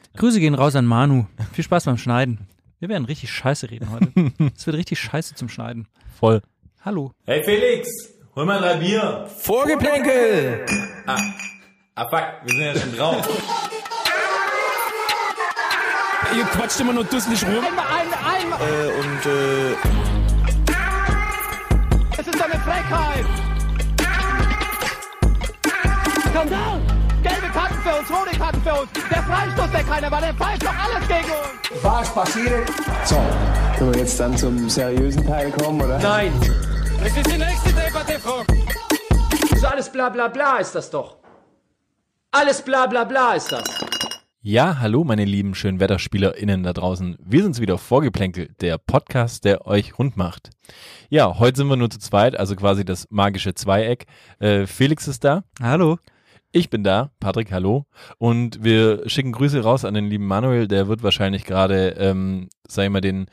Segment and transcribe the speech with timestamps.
[0.00, 0.18] Podcast.
[0.18, 1.26] Grüße gehen raus an Manu.
[1.52, 2.46] Viel Spaß beim Schneiden.
[2.78, 4.10] Wir werden richtig scheiße reden heute.
[4.56, 5.86] Es wird richtig scheiße zum Schneiden.
[6.18, 6.42] Voll.
[6.84, 7.12] Hallo.
[7.26, 7.88] Hey Felix,
[8.34, 9.26] hol mal drei Bier.
[9.38, 10.64] Vorgeplänkel!
[11.06, 11.18] Ah,
[11.94, 13.28] ah fuck, wir sind ja schon drauf.
[16.34, 17.52] Ihr quatscht immer nur dusselig rum.
[17.52, 19.72] Äh, und äh,
[22.18, 23.26] Es ist eine Frechheit!
[26.30, 26.99] Skandal!
[27.50, 28.90] Karten für uns, rote Karten für uns.
[29.10, 31.82] Der Freistoß, der keiner war, der pfeift doch alles gegen uns.
[31.84, 32.68] Was passiert?
[33.04, 33.16] So,
[33.76, 35.98] können wir jetzt dann zum seriösen Teil kommen, oder?
[35.98, 36.32] Nein!
[37.02, 38.42] Das ist die nächste Debatte, Frau.
[39.56, 41.16] So alles bla bla bla ist das doch.
[42.30, 43.64] Alles bla bla bla ist das.
[44.42, 47.18] Ja, hallo meine lieben schönen WetterspielerInnen da draußen.
[47.20, 50.50] Wir sind's wieder Vorgeplänkel, der Podcast, der euch rund macht.
[51.10, 54.06] Ja, heute sind wir nur zu zweit, also quasi das magische Zweieck.
[54.38, 55.98] Äh, Felix ist da, Hallo.
[56.52, 57.86] Ich bin da, Patrick, hallo.
[58.18, 62.84] Und wir schicken Grüße raus an den lieben Manuel, der wird wahrscheinlich gerade, ähm, sag
[62.84, 63.26] ich mal, den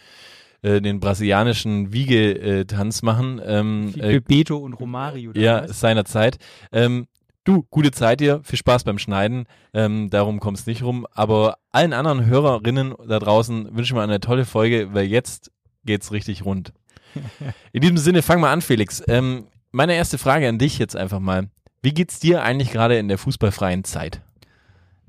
[0.64, 3.39] äh, den brasilianischen Wiegetanz machen.
[3.45, 5.31] Ähm, äh, Beto und Romario.
[5.36, 5.80] ja, damals.
[5.80, 6.38] seiner Zeit.
[6.72, 7.08] Ähm,
[7.44, 9.45] du, gute Zeit dir, viel Spaß beim Schneiden.
[9.73, 11.06] Ähm, darum kommst nicht rum.
[11.13, 15.52] Aber allen anderen Hörerinnen da draußen wünschen wir eine tolle Folge, weil jetzt
[15.86, 16.73] geht's richtig rund.
[17.72, 19.03] In diesem Sinne, fang mal an, Felix.
[19.08, 21.50] Ähm, meine erste Frage an dich jetzt einfach mal.
[21.81, 24.22] Wie geht's dir eigentlich gerade in der fußballfreien Zeit?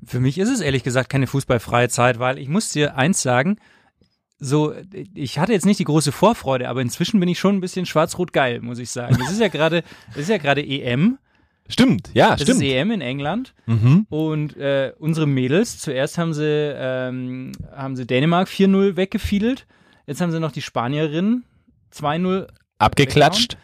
[0.05, 3.59] Für mich ist es ehrlich gesagt keine fußballfreie Zeit, weil ich muss dir eins sagen,
[4.41, 4.73] so,
[5.15, 8.33] ich hatte jetzt nicht die große Vorfreude, aber inzwischen bin ich schon ein bisschen schwarz-rot
[8.33, 9.19] geil, muss ich sagen.
[9.21, 11.19] Es ist ja gerade, es ist ja gerade EM.
[11.69, 12.63] Stimmt, ja, Es stimmt.
[12.63, 13.53] ist EM in England.
[13.67, 14.07] Mhm.
[14.09, 19.67] Und äh, unsere Mädels, zuerst haben sie, ähm, haben sie Dänemark 4-0 weggefiedelt.
[20.07, 21.45] Jetzt haben sie noch die Spanierinnen
[21.93, 22.47] 2-0
[22.79, 23.59] Abgeklatscht.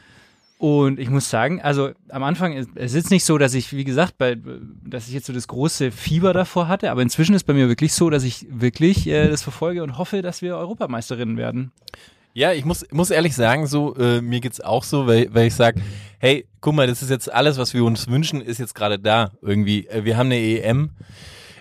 [0.65, 4.17] Und ich muss sagen, also am Anfang, es ist nicht so, dass ich, wie gesagt,
[4.17, 4.39] bei,
[4.83, 7.93] dass ich jetzt so das große Fieber davor hatte, aber inzwischen ist bei mir wirklich
[7.93, 11.73] so, dass ich wirklich äh, das verfolge und hoffe, dass wir Europameisterinnen werden.
[12.33, 15.55] Ja, ich muss, muss ehrlich sagen, so, äh, mir geht's auch so, weil, weil ich
[15.55, 15.75] sag,
[16.19, 19.33] hey, guck mal, das ist jetzt alles, was wir uns wünschen, ist jetzt gerade da
[19.43, 19.87] irgendwie.
[19.89, 20.93] Äh, wir haben eine EM.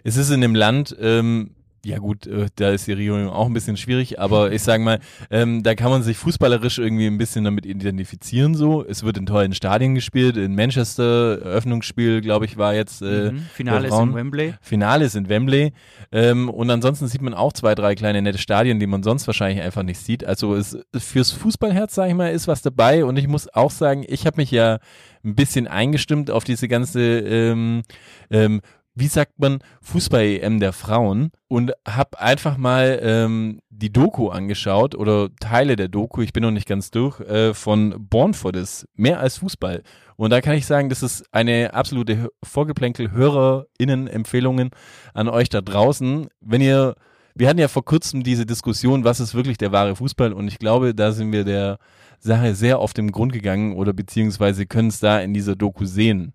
[0.05, 1.51] Es ist in dem Land, ähm,
[1.85, 4.99] ja gut, äh, da ist die Regierung auch ein bisschen schwierig, aber ich sag mal,
[5.29, 8.85] ähm, da kann man sich fußballerisch irgendwie ein bisschen damit identifizieren so.
[8.85, 13.39] Es wird in tollen Stadien gespielt, in Manchester, Eröffnungsspiel, glaube ich, war jetzt äh, Mhm.
[13.53, 14.13] Finale ist in.
[14.15, 14.53] Wembley.
[14.61, 15.73] Finale ist in Wembley.
[16.11, 19.61] Ähm, und ansonsten sieht man auch zwei, drei kleine nette Stadien, die man sonst wahrscheinlich
[19.63, 20.23] einfach nicht sieht.
[20.25, 23.05] Also es, fürs Fußballherz, sage ich mal, ist was dabei.
[23.05, 24.79] Und ich muss auch sagen, ich habe mich ja
[25.23, 27.83] ein bisschen eingestimmt auf diese ganze, ähm,
[28.29, 28.61] ähm,
[28.95, 35.29] wie sagt man, Fußball-EM der Frauen und habe einfach mal ähm, die Doku angeschaut oder
[35.39, 39.19] Teile der Doku, ich bin noch nicht ganz durch, äh, von Born for This, mehr
[39.19, 39.81] als Fußball.
[40.15, 44.69] Und da kann ich sagen, das ist eine absolute Vorgeplänkel-HörerInnen-Empfehlungen
[45.13, 46.27] an euch da draußen.
[46.39, 46.93] Wenn ihr,
[47.33, 50.33] wir hatten ja vor kurzem diese Diskussion, was ist wirklich der wahre Fußball?
[50.33, 51.79] Und ich glaube, da sind wir der
[52.19, 56.33] Sache sehr auf den Grund gegangen oder beziehungsweise können es da in dieser Doku sehen.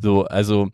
[0.00, 0.70] So, also,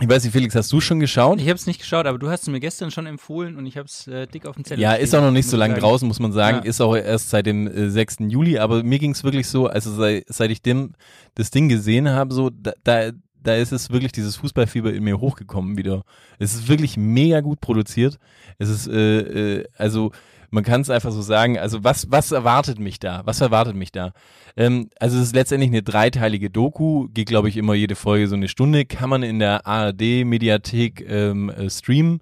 [0.00, 1.40] ich weiß nicht, Felix, hast du schon geschaut?
[1.40, 3.76] Ich habe es nicht geschaut, aber du hast es mir gestern schon empfohlen und ich
[3.76, 4.82] habe es äh, dick auf dem Zettel.
[4.82, 6.58] Ja, ist auch noch nicht so lange draußen, muss man sagen.
[6.58, 6.64] Ja.
[6.64, 8.16] Ist auch erst seit dem äh, 6.
[8.26, 10.94] Juli, aber mir ging es wirklich so, also seit, seit ich dem,
[11.36, 15.20] das Ding gesehen habe, so, da, da, da ist es wirklich dieses Fußballfieber in mir
[15.20, 16.02] hochgekommen wieder.
[16.40, 18.18] Es ist wirklich mega gut produziert.
[18.58, 20.10] Es ist, äh, äh, also,
[20.50, 23.22] man kann es einfach so sagen, also was, was erwartet mich da?
[23.24, 24.12] Was erwartet mich da?
[24.56, 28.36] Ähm, also es ist letztendlich eine dreiteilige Doku, geht glaube ich immer jede Folge so
[28.36, 32.20] eine Stunde, kann man in der ARD-Mediathek ähm, äh, streamen.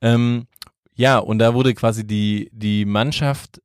[0.00, 0.46] Ähm,
[0.94, 3.62] ja, und da wurde quasi die, die Mannschaft,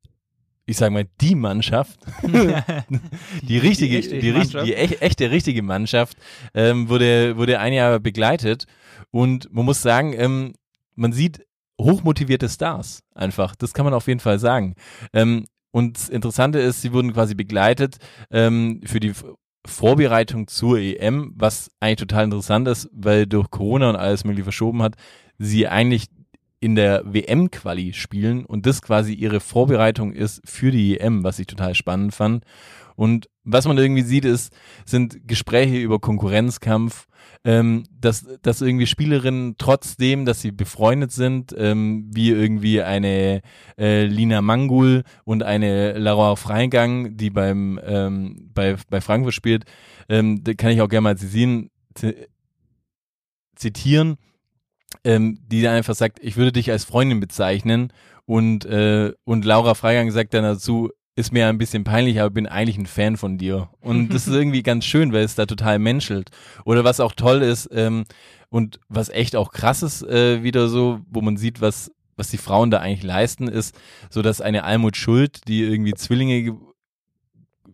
[0.68, 2.00] ich sag mal, die Mannschaft,
[3.42, 4.68] die richtige, echte die, Mannschaft.
[4.68, 6.18] die ech, echte richtige Mannschaft,
[6.54, 8.68] ähm, wurde, wurde ein Jahr begleitet.
[9.10, 10.54] Und man muss sagen, ähm,
[10.96, 11.44] man sieht
[11.84, 13.56] hochmotivierte Stars einfach.
[13.56, 14.76] Das kann man auf jeden Fall sagen.
[15.14, 17.98] Ähm, und das Interessante ist, sie wurden quasi begleitet
[18.32, 19.14] ähm, für die
[19.66, 24.84] Vorbereitung zur EM, was eigentlich total interessant ist, weil durch Corona und alles mögliche verschoben
[24.84, 24.96] hat,
[25.38, 26.08] sie eigentlich
[26.60, 31.48] in der WM-Quali spielen und das quasi ihre Vorbereitung ist für die EM, was ich
[31.48, 32.46] total spannend fand.
[32.96, 34.54] Und was man irgendwie sieht, ist,
[34.86, 37.08] sind Gespräche über Konkurrenzkampf,
[37.44, 43.42] ähm, dass, dass irgendwie Spielerinnen trotzdem, dass sie befreundet sind, ähm, wie irgendwie eine
[43.78, 49.66] äh, Lina Mangul und eine Laura Freigang, die beim ähm, bei, bei Frankfurt spielt,
[50.10, 52.28] ähm, da kann ich auch gerne mal zitieren, zi-
[53.56, 54.18] zitieren
[55.04, 57.92] ähm, die einfach sagt, ich würde dich als Freundin bezeichnen.
[58.26, 62.48] Und, äh, und Laura Freigang sagt dann dazu, ist mir ein bisschen peinlich, aber bin
[62.48, 63.70] eigentlich ein Fan von dir.
[63.82, 66.30] Und das ist irgendwie ganz schön, weil es da total menschelt.
[66.66, 68.06] Oder was auch toll ist, ähm,
[68.50, 72.38] und was echt auch krass ist, äh, wieder so, wo man sieht, was, was die
[72.38, 73.76] Frauen da eigentlich leisten, ist,
[74.12, 76.54] so dass eine Almut Schuld, die irgendwie Zwillinge ge-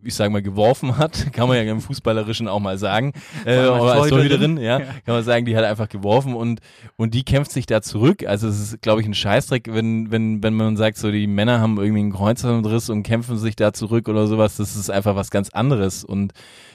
[0.03, 3.13] ich sage mal, geworfen hat, kann man ja im Fußballerischen auch mal sagen,
[3.45, 4.55] äh, oder als Torhüterin.
[4.55, 6.59] Torhüterin, ja, kann man sagen, die hat einfach geworfen und
[6.97, 8.25] und die kämpft sich da zurück.
[8.25, 11.59] Also es ist, glaube ich, ein Scheißdreck, wenn wenn wenn man sagt, so die Männer
[11.59, 14.57] haben irgendwie einen Kreuzbandriss und kämpfen sich da zurück oder sowas.
[14.57, 16.33] Das ist einfach was ganz anderes und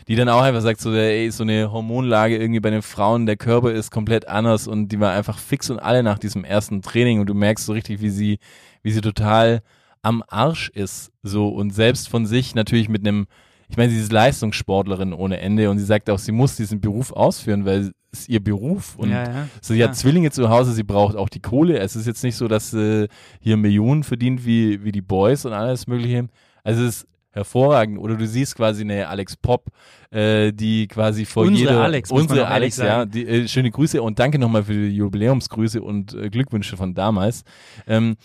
[0.09, 3.37] die dann auch einfach sagt, so ey, so eine Hormonlage irgendwie bei den Frauen, der
[3.37, 7.21] Körper ist komplett anders und die war einfach fix und alle nach diesem ersten Training
[7.21, 8.39] und du merkst so richtig, wie sie
[8.83, 9.63] wie sie total
[10.05, 13.27] am Arsch ist, so und selbst von sich natürlich mit einem,
[13.69, 17.13] ich meine, sie ist Leistungssportlerin ohne Ende und sie sagt auch, sie muss diesen Beruf
[17.13, 20.85] ausführen, weil es ist ihr Beruf und Ja, ja, sie hat Zwillinge zu Hause, sie
[20.85, 21.79] braucht auch die Kohle.
[21.79, 23.09] Es ist jetzt nicht so, dass sie
[23.41, 26.29] hier Millionen verdient wie, wie die Boys und alles mögliche.
[26.63, 27.99] Also es ist hervorragend.
[27.99, 29.67] Oder du siehst quasi eine Alex Pop,
[30.11, 34.19] äh, die quasi vor Unsere jeder, Alex, unsere Alex, ja, die, äh, schöne Grüße und
[34.19, 37.43] danke nochmal für die Jubiläumsgrüße und äh, Glückwünsche von damals.
[37.87, 38.17] Ähm,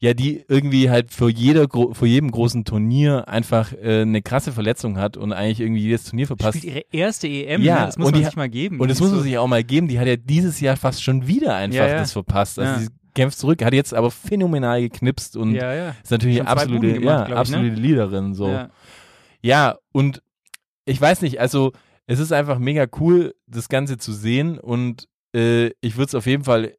[0.00, 4.96] ja, die irgendwie halt vor jeder vor jedem großen Turnier einfach äh, eine krasse Verletzung
[4.98, 6.58] hat und eigentlich irgendwie jedes Turnier verpasst.
[6.58, 7.86] Spielt ihre erste EM, Ja, ne?
[7.86, 8.78] das muss und man sich mal geben.
[8.78, 9.88] Und das muss man so- sich auch mal geben.
[9.88, 11.98] Die hat ja dieses Jahr fast schon wieder einfach Ja, ja.
[11.98, 12.58] das verpasst.
[12.60, 12.78] Also Ja.
[12.78, 17.28] sie kämpft zurück, hat jetzt aber phänomenal geknipst und ist natürlich absolute, gemacht, ja, glaub
[17.44, 17.56] ich, ne?
[17.56, 18.34] absolute Leaderin.
[18.34, 18.48] So.
[18.50, 18.70] Ja.
[19.42, 20.22] Ja, und
[20.84, 21.72] ich weiß nicht, also
[22.06, 26.26] es ist einfach mega cool, das Ganze zu sehen und äh, ich würde es auf
[26.26, 26.74] jeden Fall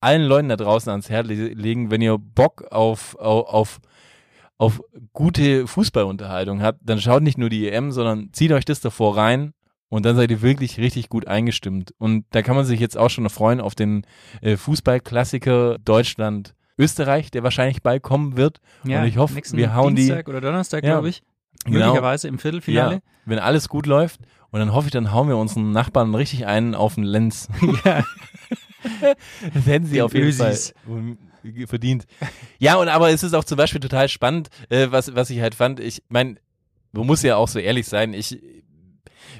[0.00, 3.80] allen Leuten da draußen ans Herz le legen, wenn ihr Bock auf, auf,
[4.56, 4.80] auf,
[5.12, 9.52] gute Fußballunterhaltung habt, dann schaut nicht nur die EM, sondern zieht euch das davor rein
[9.88, 11.94] und dann seid ihr wirklich richtig gut eingestimmt.
[11.98, 14.04] Und da kann man sich jetzt auch schon freuen auf den
[14.40, 16.54] äh, Fußballklassiker Deutschland.
[16.78, 18.60] Österreich, der wahrscheinlich bald kommen wird.
[18.84, 20.92] Ja, und ich hoffe, wir hauen die, Dienstag oder Donnerstag, Ja.
[20.92, 21.22] glaube ich.
[21.72, 21.86] Genau.
[21.86, 22.94] Möglicherweise im Viertelfinale.
[22.96, 24.20] ja, wenn alles gut läuft.
[24.50, 27.48] Und dann hoffe ich, dann hauen wir unseren Nachbarn richtig einen auf den Lenz.
[27.84, 28.04] Ja.
[29.54, 30.72] Das hätten sie Den auf jeden Ösis.
[30.86, 31.16] Fall
[31.66, 32.06] verdient.
[32.58, 35.54] Ja, und aber es ist auch zum Beispiel total spannend, äh, was, was ich halt
[35.54, 35.80] fand.
[35.80, 36.36] Ich meine,
[36.92, 38.40] man muss ja auch so ehrlich sein, ich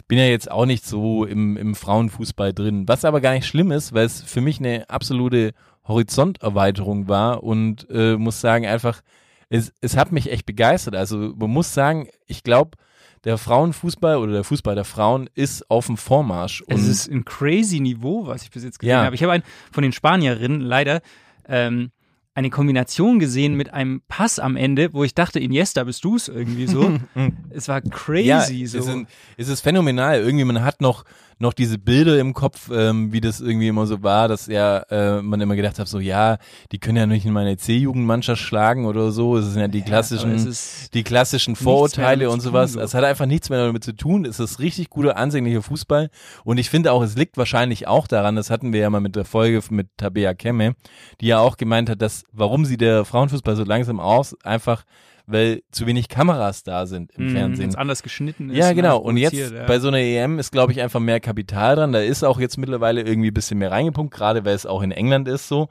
[0.09, 3.71] bin ja jetzt auch nicht so im, im Frauenfußball drin, was aber gar nicht schlimm
[3.71, 5.53] ist, weil es für mich eine absolute
[5.87, 9.01] Horizonterweiterung war und äh, muss sagen, einfach,
[9.51, 10.95] es, es hat mich echt begeistert.
[10.95, 12.77] Also man muss sagen, ich glaube,
[13.25, 16.63] der Frauenfußball oder der Fußball der Frauen ist auf dem Vormarsch.
[16.69, 19.05] Es ist ein crazy Niveau, was ich bis jetzt gesehen Ja.
[19.05, 19.15] habe.
[19.15, 19.43] Ich habe einen
[19.73, 21.01] von den Spanierinnen leider
[21.49, 21.91] ähm,
[22.35, 26.29] eine Kombination gesehen mit einem Pass am Ende, wo ich dachte, Iniesta, bist du es
[26.29, 26.97] irgendwie so.
[27.51, 28.79] es war crazy ja, so.
[28.79, 28.97] Es ist,
[29.37, 30.21] es ist phänomenal.
[30.21, 31.05] Irgendwie, man hat noch,
[31.39, 35.23] noch diese Bilder im Kopf, ähm, wie das irgendwie immer so war, dass ja äh,
[35.23, 36.39] man immer gedacht hat, so ja,
[36.73, 39.37] die können ja nicht in meine C-Jugendmannschaft schlagen oder so.
[39.37, 40.57] Es sind ja die aber klassischen,
[40.95, 42.73] die klassischen Vorurteile und sowas.
[42.73, 42.83] tun.
[42.83, 44.25] Es hat einfach nichts mehr damit zu tun.
[44.25, 46.11] Es ist richtig guter, ansehnlicher Fußball.
[46.45, 49.17] Und ich finde auch, es liegt wahrscheinlich auch daran, das hatten wir ja mal mit
[49.17, 50.75] der Folge mit Tabea Kemme,
[51.21, 54.85] die ja auch gemeint hat, dass, warum sie der Frauenfußball so langsam aus, einfach
[55.29, 57.65] weil zu wenig Kameras da sind im mh, Fernsehen.
[57.65, 58.57] wenn's anders geschnitten ist.
[58.57, 58.99] Ja, und genau.
[58.99, 59.67] Und jetzt ja.
[59.67, 61.93] bei so einer EM ist, glaube ich, einfach mehr Kapital dran.
[61.93, 64.91] Da ist auch jetzt mittlerweile irgendwie ein bisschen mehr reingepumpt, gerade weil es auch in
[64.91, 65.69] England ist so.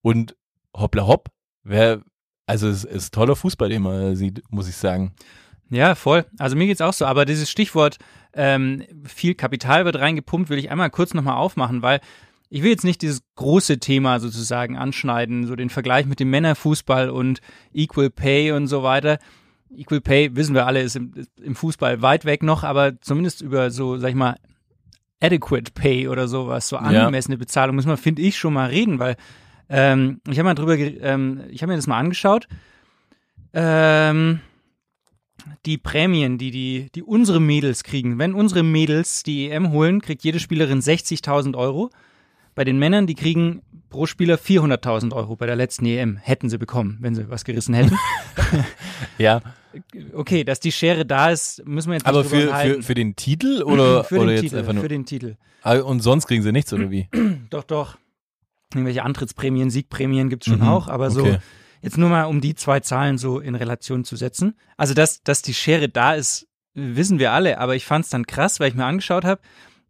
[0.00, 0.36] Und
[0.74, 1.28] hoppla hopp,
[1.62, 2.00] wer,
[2.46, 5.14] also es ist toller Fußball, den man sieht, muss ich sagen.
[5.68, 6.24] Ja, voll.
[6.38, 7.04] Also mir geht's auch so.
[7.04, 7.98] Aber dieses Stichwort
[8.32, 12.00] ähm, viel Kapital wird reingepumpt, will ich einmal kurz nochmal aufmachen, weil
[12.50, 17.10] ich will jetzt nicht dieses große Thema sozusagen anschneiden, so den Vergleich mit dem Männerfußball
[17.10, 17.40] und
[17.72, 19.18] Equal Pay und so weiter.
[19.76, 23.40] Equal Pay, wissen wir alle, ist im, ist im Fußball weit weg noch, aber zumindest
[23.40, 24.36] über so, sag ich mal,
[25.20, 26.82] adequate Pay oder sowas, so Ja.
[26.82, 29.16] angemessene Bezahlung, muss man, finde ich, schon mal reden, weil
[29.68, 32.46] ähm, ich habe mal drüber, ähm, ich habe mir das mal angeschaut.
[33.52, 34.40] Ähm,
[35.66, 38.18] die Prämien, die, die, die unsere Mädels kriegen.
[38.18, 41.90] Wenn unsere Mädels die EM holen, kriegt jede Spielerin 60.000 Euro.
[42.54, 46.16] Bei den Männern, die kriegen pro Spieler 400.000 Euro bei der letzten EM.
[46.16, 47.96] Hätten sie bekommen, wenn sie was gerissen hätten.
[49.18, 49.42] Ja,
[50.12, 53.62] Okay, dass die Schere da ist, müssen wir jetzt aber für, für, für den Titel
[53.62, 54.82] oder, Für oder den jetzt Titel, einfach nur.
[54.82, 55.36] für den Titel.
[55.62, 57.08] Ah, und sonst kriegen sie nichts, oder wie?
[57.50, 57.96] Doch, doch.
[58.72, 61.38] Irgendwelche Antrittsprämien, Siegprämien gibt's schon Mhm, auch, aber so okay.
[61.82, 64.54] jetzt nur mal, um die zwei Zahlen so in Relation zu setzen.
[64.76, 68.60] Also, dass, dass die Schere da ist, wissen wir alle, aber ich fand's dann krass,
[68.60, 69.40] weil ich mir angeschaut habe,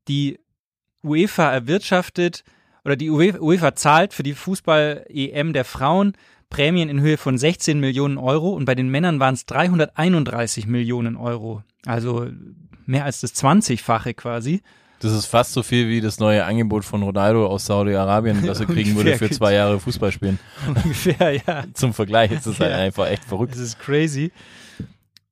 [0.08, 0.38] die
[1.02, 2.44] UEFA erwirtschaftet
[2.84, 6.12] oder die UEFA, zahlt für die Fußball-EM der Frauen
[6.50, 11.16] Prämien in Höhe von 16 Millionen Euro und bei den Männern waren es 331 Millionen
[11.16, 11.62] Euro.
[11.86, 12.28] Also
[12.86, 14.62] mehr als das 20-fache quasi.
[15.00, 18.66] Das ist fast so viel wie das neue Angebot von Ronaldo aus Saudi-Arabien, das er
[18.74, 20.38] kriegen würde für zwei Jahre Fußball spielen.
[20.68, 21.64] Ungefähr, ja.
[21.74, 22.78] Zum Vergleich ist das halt Ja.
[22.78, 23.54] einfach echt verrückt.
[23.54, 24.30] Das ist crazy.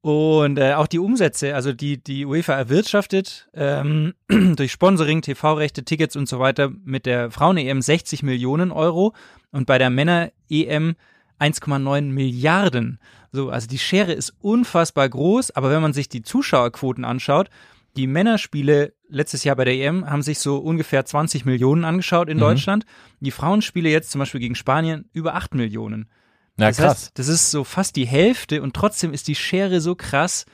[0.02, 4.14] Und äh, auch die Umsätze, also die die UEFA erwirtschaftet ähm,
[4.56, 9.14] durch Sponsoring, TV-Rechte, Tickets und so weiter mit der Frauen-EM 60 Millionen Euro
[9.52, 10.96] und bei der Männer-EM
[11.38, 12.98] 1,9 Milliarden.
[13.30, 17.48] So, also die Schere ist unfassbar groß, aber wenn man sich die Zuschauerquoten anschaut,
[17.96, 22.38] die Männerspiele letztes Jahr bei der EM haben sich so ungefähr 20 Millionen angeschaut in
[22.38, 22.40] Mhm.
[22.40, 22.86] Deutschland.
[23.20, 26.08] Die Frauenspiele jetzt zum Beispiel gegen Spanien über 8 Millionen.
[26.62, 26.90] Na das krass.
[26.90, 30.46] heißt, das ist so fast die Hälfte und trotzdem ist die Schere so krass.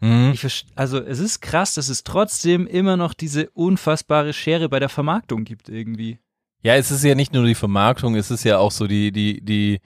[0.00, 0.30] Mhm.
[0.32, 4.88] Ich also es ist krass, dass es trotzdem immer noch diese unfassbare Schere bei der
[4.88, 6.18] Vermarktung gibt irgendwie.
[6.62, 9.40] Ja, es ist ja nicht nur die Vermarktung, es ist ja auch so die, die,
[9.44, 9.80] die,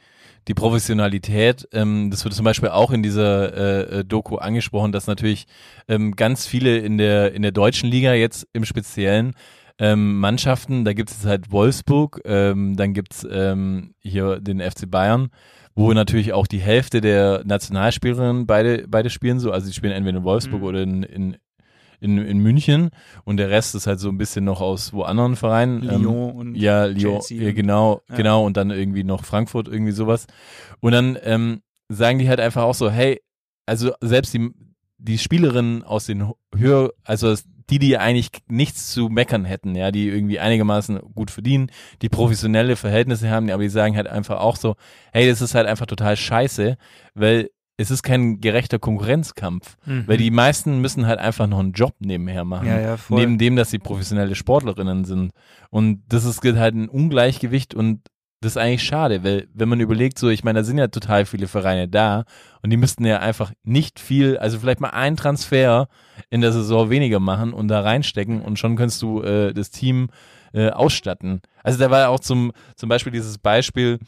[0.49, 1.69] die Professionalität.
[1.73, 5.47] Ähm, das wird zum Beispiel auch in dieser äh, äh, Doku angesprochen, dass natürlich
[5.89, 9.35] ähm, ganz viele in der, in der deutschen Liga jetzt im Speziellen
[9.79, 15.31] ähm, Mannschaften, da gibt es halt Wolfsburg, ähm, dann gibt's ähm, hier den FC Bayern,
[15.75, 20.19] wo natürlich auch die Hälfte der Nationalspielerinnen beide, beide spielen so, also die spielen entweder
[20.19, 20.67] in Wolfsburg Mhm.
[20.67, 21.37] oder in, in,
[22.01, 22.91] in, in München
[23.25, 25.83] und der Rest ist halt so ein bisschen noch aus wo anderen Vereinen.
[25.89, 28.17] Ähm, Lyon und ja, Lyon, ja, genau, ja.
[28.17, 30.27] genau, und dann irgendwie noch Frankfurt, irgendwie sowas.
[30.81, 33.21] Und dann ähm, sagen die halt einfach auch so, hey,
[33.67, 34.51] also selbst die,
[34.99, 37.35] die Spielerinnen aus den höher, also
[37.71, 41.71] die, die eigentlich nichts zu meckern hätten, ja, die irgendwie einigermaßen gut verdienen,
[42.03, 44.77] die professionelle Verhältnisse haben, aber die sagen halt einfach auch so,
[45.13, 46.77] hey, das ist halt einfach total scheiße,
[47.15, 51.95] weil es ist kein gerechter Konkurrenzkampf, weil die meisten müssen halt einfach noch einen Job
[52.01, 52.73] nebenher machen Mhm.
[52.75, 55.33] Ja, ja, neben dem, dass sie professionelle Sportlerinnen sind.
[55.71, 58.03] Und das ist halt ein Ungleichgewicht und
[58.41, 61.27] das ist eigentlich schade, weil wenn man überlegt, so, ich meine, da sind ja total
[61.27, 62.25] viele Vereine da
[62.63, 65.89] und die müssten ja einfach nicht viel, also vielleicht mal einen Transfer
[66.31, 70.09] in der Saison weniger machen und da reinstecken und schon kannst du äh, das Team
[70.55, 71.43] äh, ausstatten.
[71.63, 73.99] Also da war ja auch zum, zum Beispiel dieses Beispiel,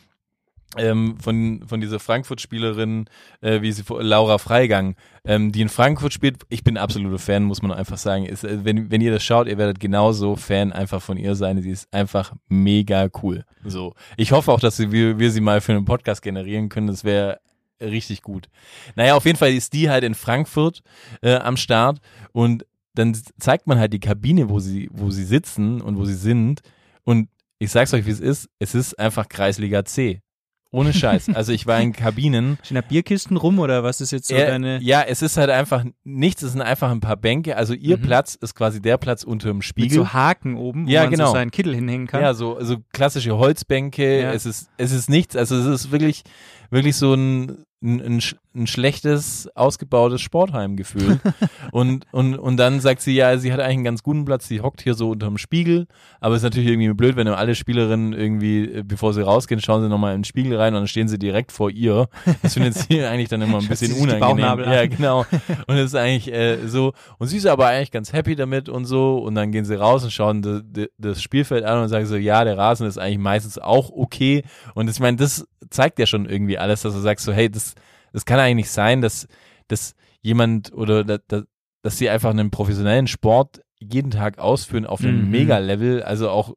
[0.76, 3.07] ähm, von, von dieser Frankfurt-Spielerin,
[3.41, 6.43] äh, wie sie Laura Freigang, ähm, die in Frankfurt spielt.
[6.49, 8.25] Ich bin absoluter Fan, muss man einfach sagen.
[8.25, 11.61] Ist, äh, wenn, wenn ihr das schaut, ihr werdet genauso Fan einfach von ihr sein.
[11.61, 13.45] Sie ist einfach mega cool.
[13.64, 13.95] So.
[14.17, 16.87] Ich hoffe auch, dass wir, wir sie mal für einen Podcast generieren können.
[16.87, 17.41] Das wäre
[17.81, 18.49] richtig gut.
[18.95, 20.83] Naja, auf jeden Fall ist die halt in Frankfurt
[21.21, 21.99] äh, am Start
[22.33, 22.64] und
[22.95, 26.61] dann zeigt man halt die Kabine, wo sie, wo sie sitzen und wo sie sind.
[27.05, 28.50] Und ich sag's euch, wie es ist.
[28.59, 30.21] Es ist einfach Kreisliga C.
[30.73, 31.29] Ohne Scheiß.
[31.35, 32.59] Also ich war in Kabinen.
[32.64, 34.81] Stehen da Bierkisten rum oder was ist jetzt so Äh, deine.
[34.83, 37.57] ja, es ist halt einfach nichts, es sind einfach ein paar Bänke.
[37.57, 38.02] Also ihr Mhm.
[38.02, 39.95] Platz ist quasi der Platz unter dem Mit Spiegel.
[39.99, 41.26] so Haken oben, wo Ja, man genau.
[41.26, 42.23] so seinen Kittel hinhängen kann.
[42.23, 44.23] Ja, so, so klassische Holzbänke.
[44.23, 44.33] Ja.
[44.33, 45.37] Es ist, es ist nichts.
[45.37, 46.23] Also es ist wirklich,
[46.71, 48.23] wirklich so ein, ein, ein,
[48.55, 51.21] ein schlechtes, ausgebautes Sportheimgefühl.
[51.73, 54.47] und, und, und dann sagt sie, ja, sie hat eigentlich einen ganz guten Platz.
[54.47, 55.87] Sie hockt hier so unterm Spiegel.
[56.21, 59.83] Aber es ist natürlich irgendwie blöd, wenn alle Spielerinnen irgendwie, äh, bevor sie rausgehen, schauen
[59.83, 62.09] sie nochmal in den Spiegel rein und dann stehen sie direkt vor ihr.
[62.43, 64.61] Das findet sie eigentlich dann immer ein bisschen unangenehm.
[64.61, 65.27] Ja, genau.
[65.67, 66.93] Und es ist eigentlich äh, so.
[67.19, 69.19] Und sie ist aber eigentlich ganz happy damit und so.
[69.19, 72.45] Und dann gehen sie raus und schauen das, das Spielfeld an und sagen so, ja,
[72.45, 74.45] der Rasen ist eigentlich meistens auch okay.
[74.75, 77.75] Und ich meine, das zeigt ja schon irgendwie alles, dass du sagst so, hey, das,
[78.12, 79.26] das kann eigentlich nicht sein, dass,
[79.69, 81.45] dass jemand oder dass,
[81.83, 85.31] dass, sie einfach einen professionellen Sport jeden Tag ausführen auf einem Mhm.
[85.31, 86.54] Mega-Level, also auch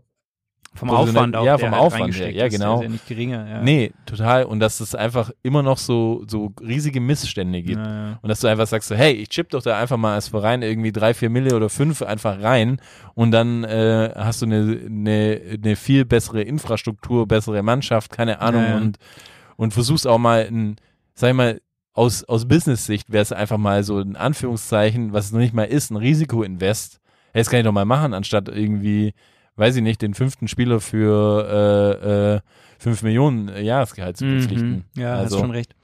[0.76, 1.46] Vom Aufwand auch.
[1.46, 2.76] ja, vom Aufwand her, ja, genau.
[2.76, 3.48] Ist ja nicht geringer.
[3.48, 3.62] Ja.
[3.62, 4.44] Nee, total.
[4.44, 7.78] Und dass es einfach immer noch so, so riesige Missstände gibt.
[7.78, 8.20] Ja, ja.
[8.22, 10.62] Und dass du einfach sagst so, hey, ich chip doch da einfach mal als Verein
[10.62, 12.82] irgendwie drei, vier Mille oder fünf einfach rein
[13.14, 18.74] und dann äh, hast du eine, eine, eine viel bessere Infrastruktur, bessere Mannschaft, keine Ahnung
[18.74, 18.98] und
[19.58, 20.76] und versuchst auch mal ein,
[21.14, 21.62] sag ich mal,
[21.94, 25.64] aus, aus Business-Sicht wäre es einfach mal so in Anführungszeichen, was es noch nicht mal
[25.64, 27.00] ist, ein Risiko-Invest.
[27.32, 29.14] Hey, das kann ich doch mal machen, anstatt irgendwie,
[29.56, 32.40] weiß ich nicht, den fünften Spieler für äh, äh,
[32.78, 34.86] fünf Millionen äh, Jahresgehalt zu verpflichten.
[34.96, 35.02] Mhm.
[35.02, 35.76] Ja, also, hast schon recht.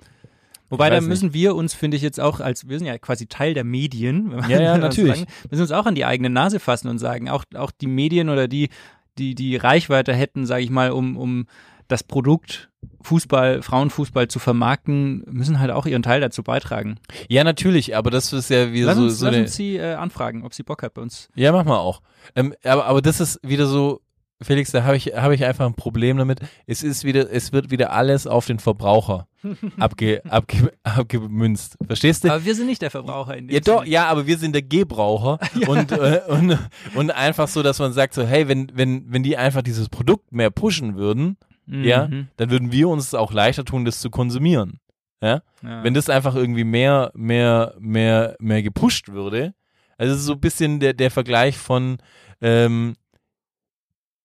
[0.69, 3.53] Wobei, da müssen wir uns, finde ich jetzt auch, als wir sind ja quasi Teil
[3.53, 5.17] der Medien, wenn man Ja, ja, natürlich.
[5.17, 8.29] Sagen, müssen uns auch an die eigene Nase fassen und sagen, auch, auch die Medien
[8.29, 8.69] oder die,
[9.17, 11.45] die, die Reichweite hätten, sage ich mal, um, um
[11.91, 12.69] das Produkt
[13.01, 16.99] Fußball, Frauenfußball zu vermarkten, müssen halt auch ihren Teil dazu beitragen.
[17.29, 19.93] Ja, natürlich, aber das ist ja wieder Lass, so, uns, so lass uns sie äh,
[19.93, 21.29] anfragen, ob sie Bock hat bei uns.
[21.35, 22.01] Ja, mach mal auch.
[22.35, 24.01] Ähm, aber, aber das ist wieder so,
[24.41, 26.39] Felix, da habe ich, habe ich einfach ein Problem damit.
[26.65, 29.27] Es ist wieder, es wird wieder alles auf den Verbraucher
[29.79, 31.77] abge, abge, abgemünzt.
[31.85, 32.29] Verstehst du?
[32.31, 34.63] Aber wir sind nicht der Verbraucher in dem Ja, doch, ja, aber wir sind der
[34.63, 36.57] Gebraucher und, äh, und,
[36.95, 40.31] und einfach so, dass man sagt so, hey, wenn, wenn, wenn die einfach dieses Produkt
[40.31, 41.37] mehr pushen würden,
[41.67, 42.27] ja, Mhm.
[42.37, 44.79] dann würden wir uns auch leichter tun, das zu konsumieren.
[45.21, 45.41] Ja?
[45.63, 45.83] Ja.
[45.83, 49.53] Wenn das einfach irgendwie mehr, mehr, mehr, mehr gepusht würde.
[49.97, 51.97] Also es ist so ein bisschen der, der Vergleich von,
[52.41, 52.95] ähm,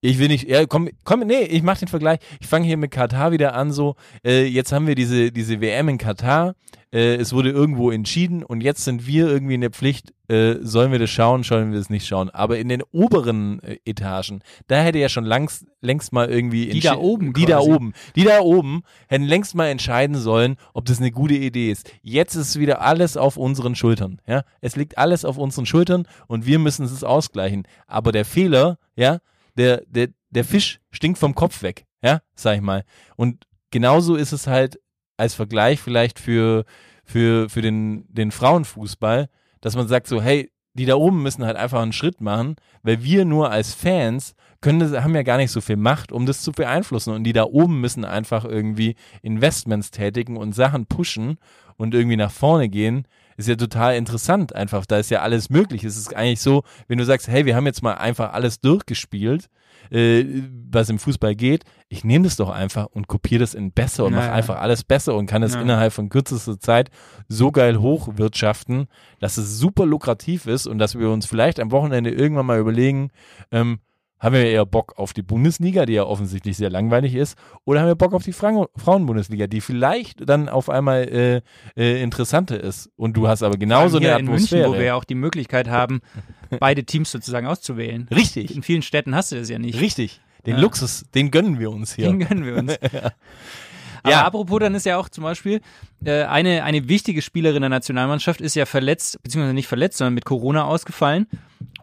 [0.02, 2.20] Ich will nicht, ja, komm, komm, nee, ich mach den Vergleich.
[2.40, 5.88] Ich fange hier mit Katar wieder an, so, äh, jetzt haben wir diese, diese WM
[5.88, 6.54] in Katar,
[6.96, 10.92] äh, es wurde irgendwo entschieden und jetzt sind wir irgendwie in der Pflicht, äh, sollen
[10.92, 12.30] wir das schauen, sollen wir das nicht schauen.
[12.30, 16.80] Aber in den oberen äh, Etagen, da hätte ja schon längst, längst mal irgendwie Die
[16.80, 17.70] da oben die da quasi.
[17.70, 21.92] oben, die da oben hätten längst mal entscheiden sollen, ob das eine gute Idee ist.
[22.00, 24.44] Jetzt ist wieder alles auf unseren Schultern, ja.
[24.62, 27.64] Es liegt alles auf unseren Schultern und wir müssen es ausgleichen.
[27.86, 29.18] Aber der Fehler, ja,
[29.58, 32.84] der, der, der Fisch stinkt vom Kopf weg, ja, sag ich mal.
[33.16, 34.78] Und genauso ist es halt
[35.16, 36.64] als Vergleich vielleicht für,
[37.04, 39.28] für, für den, den Frauenfußball,
[39.60, 43.02] dass man sagt so, hey, die da oben müssen halt einfach einen Schritt machen, weil
[43.02, 46.52] wir nur als Fans können haben ja gar nicht so viel Macht, um das zu
[46.52, 47.14] beeinflussen.
[47.14, 51.38] Und die da oben müssen einfach irgendwie Investments tätigen und Sachen pushen
[51.76, 53.06] und irgendwie nach vorne gehen.
[53.36, 54.86] Ist ja total interessant einfach.
[54.86, 55.84] Da ist ja alles möglich.
[55.84, 59.48] Es ist eigentlich so, wenn du sagst, hey, wir haben jetzt mal einfach alles durchgespielt,
[59.90, 60.24] äh,
[60.70, 61.64] was im Fußball geht.
[61.88, 64.84] Ich nehme das doch einfach und kopiere das in besser und Ja, mache einfach alles
[64.84, 65.60] besser und kann es Ja.
[65.60, 66.90] innerhalb von kürzester Zeit
[67.28, 68.86] so geil hochwirtschaften,
[69.20, 73.10] dass es super lukrativ ist und dass wir uns vielleicht am Wochenende irgendwann mal überlegen,
[73.52, 73.78] ähm,
[74.18, 77.88] haben wir eher Bock auf die Bundesliga, die ja offensichtlich sehr langweilig ist, oder haben
[77.88, 81.42] wir Bock auf die Fra Frauenbundesliga, die vielleicht dann auf einmal
[81.76, 82.90] äh, äh, interessanter ist.
[82.96, 84.68] Und du hast aber genauso eine in München, Atmosphäre.
[84.70, 86.00] wo wir ja auch die Möglichkeit haben,
[86.60, 88.08] beide Teams sozusagen auszuwählen.
[88.14, 89.80] Richtig, In vielen Städten hast du das ja nicht.
[89.80, 90.20] richtig.
[90.46, 90.62] Den Ja.
[90.62, 92.06] Luxus, den gönnen wir uns hier.
[92.06, 92.72] Den gönnen wir uns.
[94.02, 94.24] Aber Ja.
[94.24, 95.60] apropos, dann ist ja auch zum Beispiel
[96.04, 100.24] äh, eine, eine wichtige Spielerin der Nationalmannschaft ist ja verletzt, beziehungsweise nicht verletzt, sondern mit
[100.24, 101.26] Corona ausgefallen.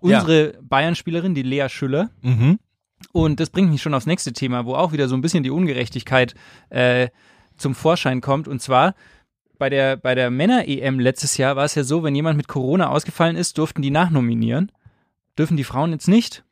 [0.03, 0.19] Ja.
[0.19, 2.09] Unsere Bayern-Spielerin, die Lea Schüller.
[2.21, 2.59] Mhm.
[3.11, 5.49] Und das bringt mich schon aufs nächste Thema, wo auch wieder so ein bisschen die
[5.49, 6.35] Ungerechtigkeit
[6.69, 7.09] äh,
[7.57, 8.47] zum Vorschein kommt.
[8.47, 8.95] Und zwar
[9.57, 12.89] bei der, bei der Männer-EM letztes Jahr war es ja so, wenn jemand mit Corona
[12.89, 14.71] ausgefallen ist, durften die nachnominieren.
[15.37, 16.43] Dürfen die Frauen jetzt nicht.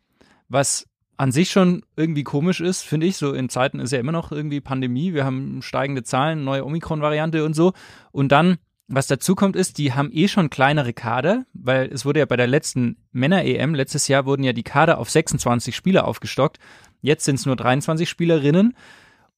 [0.50, 3.18] Was an sich schon irgendwie komisch ist, finde ich.
[3.18, 5.14] So in Zeiten ist ja immer noch irgendwie Pandemie.
[5.14, 7.74] Wir haben steigende Zahlen, neue Omikron-Variante und so.
[8.12, 8.58] Und dann,
[8.94, 12.38] was dazu kommt, ist, die haben eh schon kleinere Kader, weil es wurde ja bei
[12.38, 16.60] der letzten Männer-EM, letztes Jahr wurden ja die Kader auf 26 Spieler aufgestockt.
[17.02, 18.76] Jetzt sind es nur 23 Spielerinnen.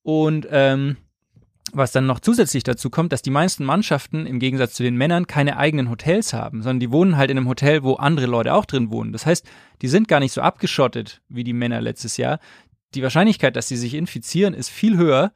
[0.01, 0.98] Und ähm,
[1.72, 5.27] was dann noch zusätzlich dazu kommt, dass die meisten Mannschaften im Gegensatz zu den Männern
[5.27, 8.65] keine eigenen Hotels haben, sondern die wohnen halt in einem Hotel, wo andere Leute auch
[8.65, 9.13] drin wohnen.
[9.13, 9.45] Das heißt,
[9.82, 12.39] die sind gar nicht so abgeschottet wie die Männer letztes Jahr.
[12.95, 15.32] Die Wahrscheinlichkeit, dass sie sich infizieren, ist viel höher.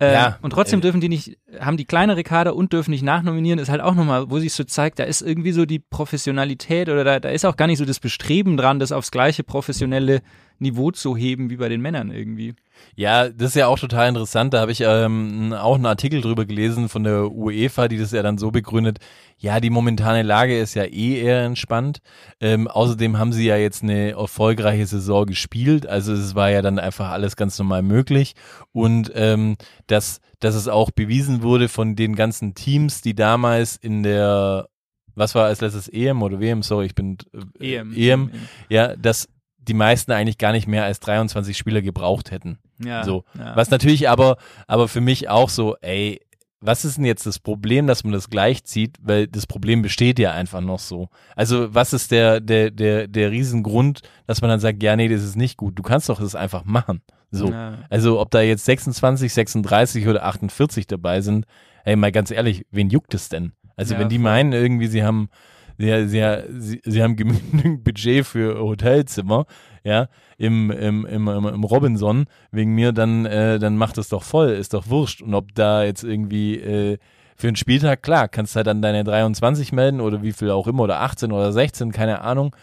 [0.00, 3.02] Äh, Ja, und trotzdem äh, dürfen die nicht, haben die kleinere Kader und dürfen nicht
[3.02, 6.88] nachnominieren, ist halt auch nochmal, wo sich so zeigt, da ist irgendwie so die Professionalität
[6.88, 10.22] oder da, da ist auch gar nicht so das Bestreben dran, das aufs gleiche professionelle
[10.58, 12.54] Niveau zu heben wie bei den Männern irgendwie.
[12.96, 14.54] Ja, das ist ja auch total interessant.
[14.54, 18.22] Da habe ich ähm, auch einen Artikel drüber gelesen von der UEFA, die das ja
[18.22, 18.98] dann so begründet.
[19.36, 21.98] Ja, die momentane Lage ist ja eh eher entspannt.
[22.40, 25.86] Ähm, außerdem haben sie ja jetzt eine erfolgreiche Saison gespielt.
[25.86, 28.34] Also es war ja dann einfach alles ganz normal möglich.
[28.72, 29.56] Und ähm,
[29.88, 34.68] dass, dass es auch bewiesen wurde von den ganzen Teams, die damals in der,
[35.16, 36.62] was war als letztes EM oder WM?
[36.62, 37.18] Sorry, ich bin
[37.58, 37.92] äh, EM.
[37.92, 38.30] EM.
[38.68, 39.28] Ja, dass
[39.68, 42.58] die meisten eigentlich gar nicht mehr als 23 Spieler gebraucht hätten.
[42.84, 43.24] Ja, So.
[43.38, 43.56] ja.
[43.56, 46.20] Was natürlich aber, aber für mich auch so, ey,
[46.60, 48.96] was ist denn jetzt das Problem, dass man das gleichzieht?
[49.02, 51.08] Weil das Problem besteht ja einfach noch so.
[51.36, 55.22] Also, was ist der, der, der, der Riesengrund, dass man dann sagt, ja, nee, das
[55.22, 55.78] ist nicht gut.
[55.78, 57.02] Du kannst doch das einfach machen.
[57.30, 57.50] So.
[57.50, 57.78] Ja.
[57.90, 61.44] Also, ob da jetzt 26, 36 oder 48 dabei sind,
[61.84, 63.52] ey, mal ganz ehrlich, wen juckt es denn?
[63.76, 65.28] Also, Ja, wenn die meinen irgendwie, sie haben,
[65.78, 69.46] sie, sie, sie, sie haben genügend Budget für Hotelzimmer,
[69.84, 70.08] ja,
[70.38, 74.74] im, im, im, im, Robinson wegen mir, dann, äh, dann macht es doch voll, ist
[74.74, 75.20] doch wurscht.
[75.20, 76.98] Und ob da jetzt irgendwie äh,
[77.36, 80.84] für einen Spieltag, klar, kannst halt dann deine 23 melden oder wie viel auch immer
[80.84, 82.54] oder 18 oder 16, keine Ahnung,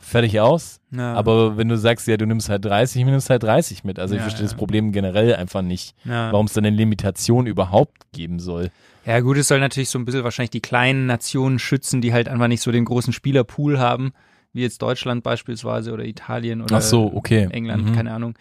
[0.00, 0.80] fertig aus.
[0.90, 1.14] Ja.
[1.14, 3.98] Aber wenn du sagst, ja, du nimmst halt 30, nimmst halt 30 mit.
[3.98, 8.10] Also ich Ja, verstehe das Problem generell einfach nicht, warum es dann eine Limitation überhaupt
[8.12, 8.70] geben soll.
[9.06, 12.28] Ja, gut, es soll natürlich so ein bisschen wahrscheinlich die kleinen Nationen schützen, die halt
[12.28, 14.12] einfach nicht so den großen Spielerpool haben,
[14.52, 17.48] wie jetzt Deutschland beispielsweise oder Italien oder Ach so, okay.
[17.50, 17.94] England, Mhm.
[17.94, 18.34] keine Ahnung.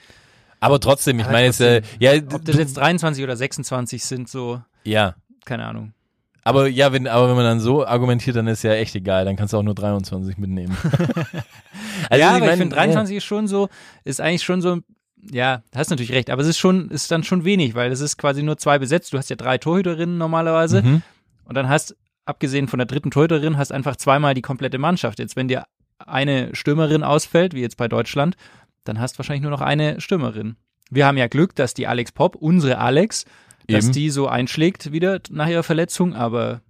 [0.60, 4.62] Aber trotzdem, ich meine jetzt, äh, ja, Ob das jetzt 23 oder 26 sind, so,
[4.84, 5.16] ja.
[5.46, 5.94] keine Ahnung.
[6.44, 9.36] Aber ja, wenn, aber wenn man dann so argumentiert, dann ist ja echt egal, dann
[9.36, 10.76] kannst du auch nur 23 mitnehmen.
[12.10, 13.70] also ja, aber ich mein, finde 23 ist schon so,
[14.04, 14.80] ist eigentlich schon so,
[15.32, 18.18] ja, hast natürlich recht, aber es ist schon, ist dann schon wenig, weil es ist
[18.18, 19.14] quasi nur zwei besetzt.
[19.14, 21.02] Du hast ja drei Torhüterinnen normalerweise Mhm.
[21.46, 25.20] und dann hast, abgesehen von der dritten Torhüterin, hast einfach zweimal die komplette Mannschaft.
[25.20, 25.66] Jetzt, wenn dir
[25.98, 28.36] eine Stürmerin ausfällt, wie jetzt bei Deutschland,
[28.86, 30.56] dann hast du wahrscheinlich nur noch eine Stürmerin.
[30.90, 33.26] Wir haben ja Glück, dass die Alex Pop, unsere Alex,
[33.70, 33.94] dass Eben.
[33.94, 36.62] die so einschlägt wieder nach ihrer Verletzung, aber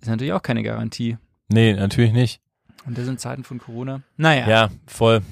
[0.00, 1.16] ist natürlich auch keine Garantie.
[1.48, 2.40] Nee, natürlich nicht.
[2.86, 4.02] Und das sind Zeiten von Corona.
[4.16, 4.48] Naja.
[4.48, 5.22] Ja, voll.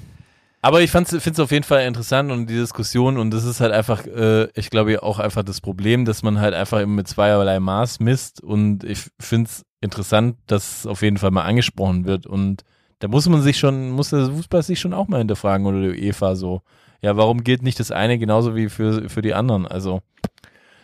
[0.61, 3.73] Aber ich finde es auf jeden Fall interessant und die Diskussion und das ist halt
[3.73, 7.59] einfach, äh, ich glaube auch einfach das Problem, dass man halt einfach eben mit zweierlei
[7.59, 12.25] Maß misst und ich finde es interessant, dass es auf jeden Fall mal angesprochen wird
[12.25, 12.63] und
[12.99, 16.07] da muss man sich schon, muss der Fußball sich schon auch mal hinterfragen oder die
[16.07, 16.61] UEFA so.
[17.01, 19.67] Ja, warum gilt nicht das eine genauso wie für, für die anderen?
[19.67, 20.01] Also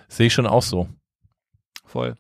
[0.10, 0.90] sehe ich schon auch so.
[1.86, 2.16] Voll.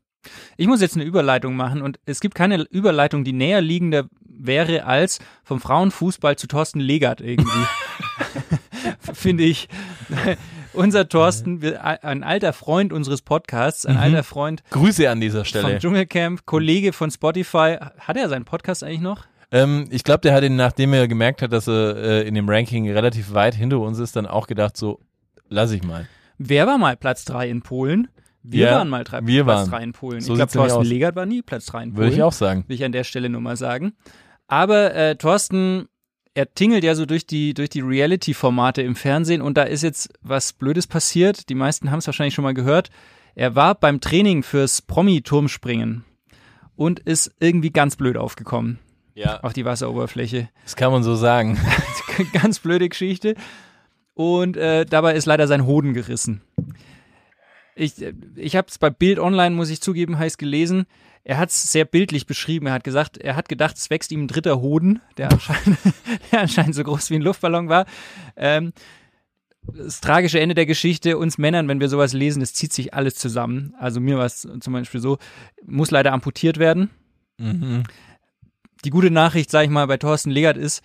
[0.58, 4.86] Ich muss jetzt eine Überleitung machen und es gibt keine Überleitung, die näher liegender wäre
[4.86, 7.66] als vom Frauenfußball zu Thorsten Legert irgendwie.
[9.14, 9.68] Finde ich.
[10.74, 15.80] Unser Thorsten, ein alter Freund unseres Podcasts, ein alter Freund Grüße an dieser vom Stelle.
[15.80, 17.78] Dschungelcamp, Kollege von Spotify.
[18.00, 19.26] Hat er seinen Podcast eigentlich noch?
[19.52, 22.48] Ähm, ich glaube, der hat ihn, nachdem er gemerkt hat, dass er äh, in dem
[22.48, 25.00] Ranking relativ weit hinter uns ist, dann auch gedacht, so,
[25.50, 26.08] lass ich mal.
[26.40, 28.08] Wer war mal Platz 3 in Polen?
[28.42, 29.70] Wir Ja, waren mal drei, wir Platz waren.
[29.80, 30.22] 3 in Polen.
[30.22, 30.84] So ich glaube, Thorsten.
[30.86, 31.98] Legert war nie Platz 3 in Polen.
[32.06, 32.64] Würde ich auch sagen.
[32.68, 33.94] will ich an der Stelle nur mal sagen.
[34.48, 35.88] Aber äh, Thorsten,
[36.34, 40.10] er tingelt ja so durch die, durch die Reality-Formate im Fernsehen und da ist jetzt
[40.22, 41.50] was Blödes passiert.
[41.50, 42.90] Die meisten haben es wahrscheinlich schon mal gehört.
[43.36, 46.06] Er war beim Training fürs Promi-Turmspringen
[46.78, 48.80] und ist irgendwie ganz blöd aufgekommen
[49.16, 50.50] Ja, auf die Wasseroberfläche.
[50.64, 51.58] das kann man so sagen.
[52.34, 53.36] ganz blöde Geschichte.
[54.20, 56.42] Und äh, dabei ist leider sein Hoden gerissen.
[57.74, 57.94] Ich,
[58.36, 60.88] ich habe es bei Bild Online, muss ich zugeben, heiß gelesen.
[61.24, 62.66] Er hat es sehr bildlich beschrieben.
[62.66, 65.78] Er hat gesagt, er hat gedacht, es wächst ihm ein dritter Hoden, der anscheinend,
[66.34, 67.86] der anscheinend so groß wie ein Luftballon war.
[68.36, 68.74] Ähm,
[69.62, 73.16] das tragische Ende der Geschichte, uns Männern, wenn wir sowas lesen, es zieht sich alles
[73.16, 73.74] zusammen.
[73.80, 75.18] Also mir war es zum Beispiel so,
[75.66, 76.90] muss leider amputiert werden.
[77.38, 77.84] Mhm.
[78.84, 80.84] Die gute Nachricht, sage ich mal, bei Thorsten Legert ist,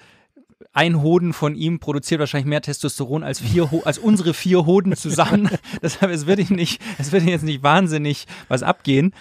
[0.73, 4.97] ein Hoden von ihm produziert wahrscheinlich mehr Testosteron als vier Ho als unsere vier Hoden
[4.97, 5.51] zusammen.
[5.83, 9.14] Deshalb es wird ihm nicht, es wird ihm jetzt nicht wahnsinnig was abgehen.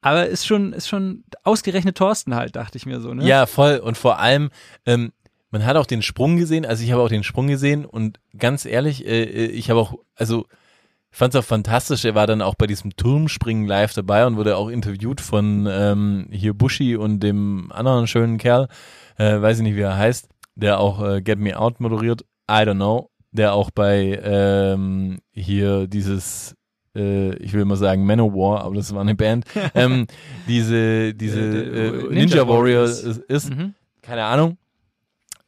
[0.00, 3.12] Aber ist schon, ist schon ausgerechnet Thorsten halt, dachte ich mir so.
[3.12, 3.26] Ne?
[3.26, 3.78] Ja, voll.
[3.78, 4.50] Und vor allem,
[4.84, 5.12] ähm,
[5.50, 8.66] man hat auch den Sprung gesehen, also ich habe auch den Sprung gesehen und ganz
[8.66, 10.46] ehrlich, äh, äh, ich habe auch, also
[11.10, 14.36] ich fand es auch fantastisch, er war dann auch bei diesem Turmspringen live dabei und
[14.36, 18.68] wurde auch interviewt von ähm, hier Bushi und dem anderen schönen Kerl,
[19.16, 22.62] äh, weiß ich nicht, wie er heißt, der auch äh, Get Me Out moderiert, I
[22.64, 26.54] don't know, der auch bei ähm, hier dieses
[26.96, 30.06] äh, ich will mal sagen Manowar, aber das war eine Band, ähm,
[30.48, 33.02] diese, diese Äh, äh, Ninja Ninja, Warrior Warriors.
[33.02, 33.74] ist, ist Mhm.
[34.02, 34.56] keine Ahnung.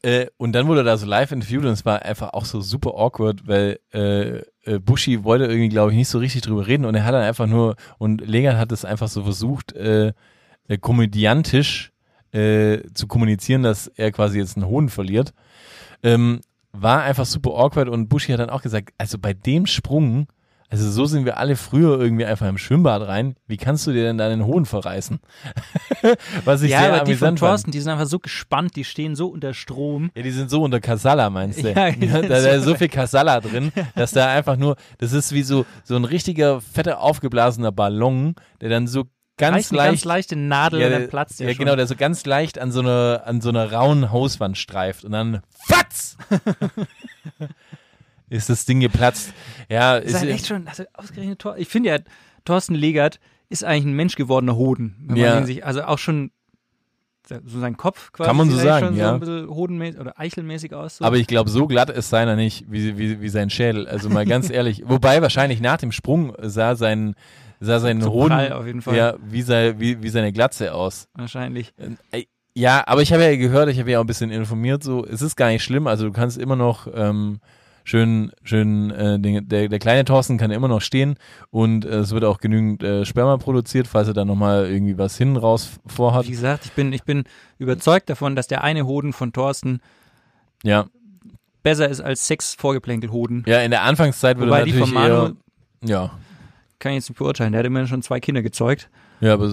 [0.03, 2.61] Äh, und dann wurde er da so live interviewt und es war einfach auch so
[2.61, 6.85] super awkward, weil äh, äh, Bushi wollte irgendwie, glaube ich, nicht so richtig drüber reden
[6.85, 10.13] und er hat dann einfach nur, und Legan hat es einfach so versucht, äh,
[10.69, 11.91] äh, komödiantisch
[12.33, 15.33] äh, zu kommunizieren, dass er quasi jetzt einen Hohn verliert.
[16.03, 16.41] Ähm,
[16.73, 20.29] war einfach super awkward und Bushi hat dann auch gesagt, also bei dem Sprung,
[20.71, 23.37] also so sind wir alle früher irgendwie einfach im Schwimmbad rein.
[23.47, 25.19] Wie kannst du dir denn deinen Hohn verreißen?
[26.45, 27.51] Was ich Ja, sehr aber die von amüsant fand.
[27.51, 30.11] Thorsten, die sind einfach so gespannt, die stehen so unter Strom.
[30.15, 31.69] Ja, die sind so unter Kasala, meinst du?
[31.73, 35.43] Ja, da, da ist so viel Kasala drin, dass da einfach nur, das ist wie
[35.43, 39.05] so, so ein richtiger, fetter, aufgeblasener Ballon, der dann so
[39.39, 39.91] ganz eine leicht.
[39.93, 41.65] ganz leichte Nadel ja, und der- dann platzt der ja schon.
[41.65, 45.13] genau, der so ganz leicht an so einer, an so einer rauen Hauswand streift und
[45.13, 46.17] dann fatz!
[48.29, 49.33] ist das Ding geplatzt.
[49.71, 51.99] Ja, ist halt echt schon, also ausgerechnet Thor, ich finde ja,
[52.45, 54.97] Thorsten Legert ist eigentlich ein menschgewordener Hoden.
[55.07, 55.45] Wenn Ja.
[55.45, 56.31] sich, also auch schon
[57.45, 59.09] so sein Kopf quasi Kann man so sagen, schon ja.
[59.09, 60.97] so ein bisschen hodenmäßig oder eichelmäßig aus.
[60.97, 61.05] So.
[61.05, 63.87] Aber ich glaube, so glatt ist seiner nicht, wie, wie, wie sein Schädel.
[63.87, 64.83] Also mal ganz ehrlich.
[64.87, 67.15] Wobei wahrscheinlich nach dem Sprung sah sein,
[67.61, 68.97] sah sein So Hoden, prall auf jeden Fall.
[68.97, 71.09] ja, wie, sei, wie, wie seine Glatze aus.
[71.15, 71.73] wahrscheinlich.
[72.13, 75.05] Äh, Ja, aber ich habe ja gehört, ich habe ja auch ein bisschen informiert, so,
[75.05, 77.39] es ist gar nicht schlimm, also du kannst immer noch ähm,
[77.85, 81.17] schön, schön, äh, den, der, der kleine Thorsten kann immer noch stehen
[81.51, 85.17] und äh, es wird auch genügend äh, Sperma produziert, falls er da nochmal irgendwie was
[85.17, 86.27] hinten raus vorhat.
[86.27, 87.25] Wie gesagt, ich bin, ich bin
[87.59, 89.81] überzeugt davon, dass der eine Hoden von Thorsten
[90.65, 90.87] Ja,
[91.63, 93.45] besser ist als sechs Vorgeplänkel-Hoden.
[93.47, 95.33] ja, in der Anfangszeit würde die natürlich von Manu, eher,
[95.85, 96.11] ja,
[96.79, 98.89] kann ich jetzt nicht beurteilen, der hat immerhin schon zwei Kinder gezeugt.
[99.21, 99.53] ja, aber,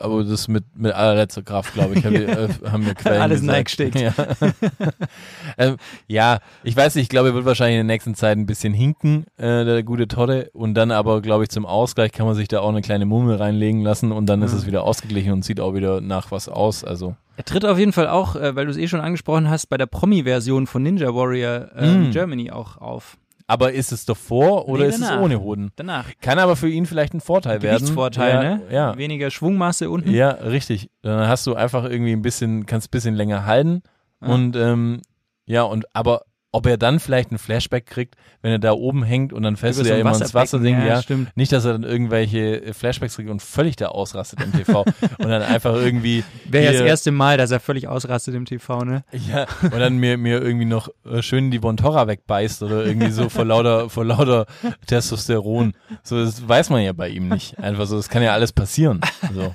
[0.00, 3.40] aber das mit, mit allerletzter Kraft, glaube ich, hab, ich, äh, haben mir Quellen Alles
[3.40, 3.56] gesagt.
[3.56, 4.00] reingesteckt.
[4.00, 4.12] Ja.
[5.58, 8.46] ähm, ja, ich weiß nicht, ich glaube, er wird wahrscheinlich in der nächsten Zeit ein
[8.46, 10.50] bisschen hinken, äh, der gute Todde.
[10.52, 13.36] Und dann aber, glaube ich, zum Ausgleich kann man sich da auch eine kleine Mummel
[13.36, 14.58] reinlegen lassen und dann ist Ja.
[14.58, 16.84] es wieder ausgeglichen und sieht auch wieder nach was aus.
[16.84, 19.66] Also, Er tritt auf jeden Fall auch, äh, weil du es eh schon angesprochen hast,
[19.68, 22.10] bei der Promi-Version von Ninja Warrior ähm, Mm.
[22.10, 23.16] Germany auch auf.
[23.48, 25.72] Aber ist es davor oder Nee, ist es ohne Hoden?
[25.74, 26.10] Danach.
[26.20, 27.78] Kann aber für ihn vielleicht ein Vorteil werden.
[27.78, 28.62] Gewichtsvorteil, ja, ne?
[28.70, 30.10] Ja, Weniger Schwungmasse unten.
[30.12, 30.90] ja, richtig.
[31.02, 33.82] Dann hast du einfach irgendwie ein bisschen, kannst ein bisschen länger halten
[34.22, 34.28] Ja.
[34.28, 35.00] und ähm,
[35.46, 39.32] ja, und aber ob er dann vielleicht einen Flashback kriegt, wenn er da oben hängt
[39.32, 41.36] und dann ja ein immer ins Wasser Ding, ja, stimmt.
[41.36, 44.82] Nicht, dass er dann irgendwelche äh, Flashbacks kriegt und völlig da ausrastet im TV
[45.18, 48.84] und dann einfach irgendwie Wäre ja das erste Mal, dass er völlig ausrastet im TV,
[48.84, 49.04] ne?
[49.12, 53.28] ja, und dann mir, mir irgendwie noch äh, schön die Bontora wegbeißt oder irgendwie so
[53.28, 54.46] vor lauter, vor lauter
[54.86, 55.74] Testosteron.
[56.02, 57.58] So, das weiß man ja bei ihm nicht.
[57.58, 59.00] Einfach so, das kann ja alles passieren.
[59.34, 59.54] So.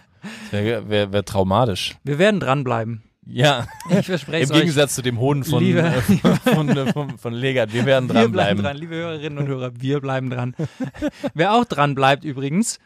[0.51, 1.95] Wäre wär, wär traumatisch.
[2.03, 3.03] Wir werden dranbleiben.
[3.25, 4.59] Ja, Ich verspreche im es euch.
[4.59, 6.38] Gegensatz zu dem Hohn von, Liebe- äh, von,
[6.69, 7.73] von, von, von Legat.
[7.73, 8.63] Wir werden Wir bleiben dranbleiben.
[8.63, 10.55] dran, liebe Hörerinnen und Hörer, wir bleiben dran.
[11.33, 12.79] Wer auch dran bleibt übrigens,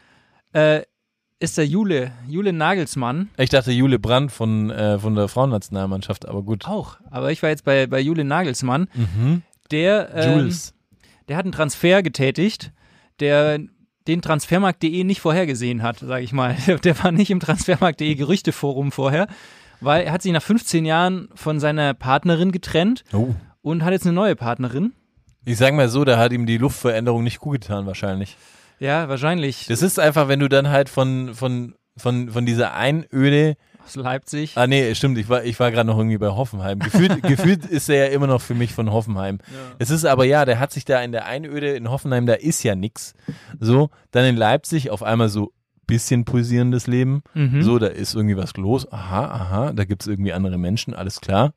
[0.52, 0.82] äh,
[1.40, 3.30] ist der Jule, Jule Nagelsmann.
[3.36, 6.66] Ich dachte Jule Brandt von, äh, von der Frauennationalmannschaft, aber gut.
[6.66, 6.98] Auch.
[7.10, 8.88] Aber ich war jetzt bei, bei Jule Nagelsmann.
[8.94, 9.42] Mhm.
[9.70, 10.74] Der, ähm, Jules.
[11.28, 12.72] der hat einen Transfer getätigt,
[13.20, 13.58] der
[14.06, 16.56] den Transfermarkt.de nicht vorhergesehen hat, sage ich mal.
[16.84, 19.26] Der war nicht im Transfermarkt.de Gerüchteforum vorher,
[19.80, 23.34] weil er hat sich nach 15 Jahren von seiner Partnerin getrennt Oh.
[23.62, 24.92] und hat jetzt eine neue Partnerin.
[25.44, 28.36] Ich sag mal so, da hat ihm die Luftveränderung nicht gut getan, wahrscheinlich.
[28.80, 33.56] Ja, wahrscheinlich Das ist einfach, wenn du dann halt von, von, von, von dieser Einöde
[33.84, 34.52] aus Leipzig.
[34.56, 36.78] Ah nee, stimmt, ich war, ich war gerade noch irgendwie bei Hoffenheim.
[36.80, 39.38] Gefühlt, gefühlt ist er ja immer noch für mich von Hoffenheim.
[39.78, 42.62] Es ist aber ja, der hat sich da in der Einöde in Hoffenheim, da ist
[42.62, 43.14] ja nix.
[43.58, 45.52] So, dann in Leipzig auf einmal so
[45.88, 47.22] bisschen pulsierendes Leben.
[47.34, 47.62] Mhm.
[47.62, 48.90] So, da ist irgendwie was los.
[48.92, 51.52] Aha, aha, da gibt's irgendwie andere Menschen, alles klar.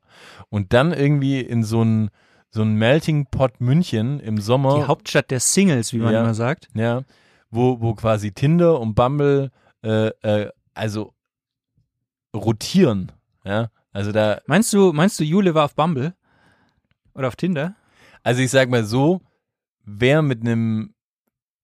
[0.50, 2.10] Und dann irgendwie in so ein
[2.50, 4.74] so ein Melting Pot München im Sommer.
[4.74, 6.20] Die Hauptstadt der Singles, wie man Ja.
[6.22, 6.68] immer sagt.
[6.74, 7.02] Ja,
[7.50, 9.50] wo, wo quasi Tinder und Bumble,
[9.82, 11.14] äh, äh, also
[12.34, 13.12] rotieren.
[13.44, 16.14] Ja, also da, Meinst du, meinst du, Jule war auf Bumble?
[17.14, 17.74] Oder auf Tinder?
[18.22, 19.20] also ich sag mal so,
[19.84, 20.94] wer mit einem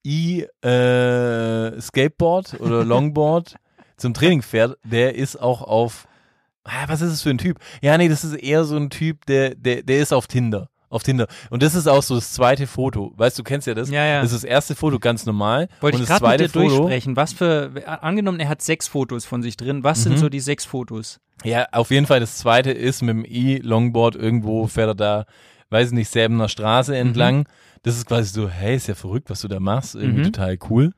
[0.05, 3.57] E-Skateboard oder Longboard
[3.97, 6.07] zum Training fährt, der ist auch auf,
[6.65, 7.59] ah, was ist es für ein Typ?
[7.83, 10.69] Ja, nee, das ist eher so ein Typ, der, der, der ist auf Tinder.
[10.91, 11.27] Auf Tinder.
[11.51, 13.13] Und das ist auch so das zweite Foto.
[13.17, 13.91] Weißt du, kennst ja das?
[13.91, 14.23] Ja, ja.
[14.23, 15.69] Das ist das erste Foto ganz normal.
[15.83, 16.77] Wollte und ich das gerade mit zweite dir Foto.
[16.87, 17.15] durchsprechen.
[17.17, 17.71] Was für,
[18.03, 19.85] angenommen, er hat sechs Fotos von sich drin.
[19.85, 20.19] Was sind Mhm.
[20.19, 21.21] so die sechs Fotos?
[21.45, 25.25] Ja, auf jeden Fall das zweite ist mit dem E-Longboard irgendwo fährt er da,
[25.69, 27.47] weiß ich nicht, Säbener Straße entlang.
[27.83, 29.95] Das ist quasi so, hey, ist ja verrückt, was du da machst.
[29.95, 30.25] Irgendwie Mhm.
[30.33, 30.93] total cool.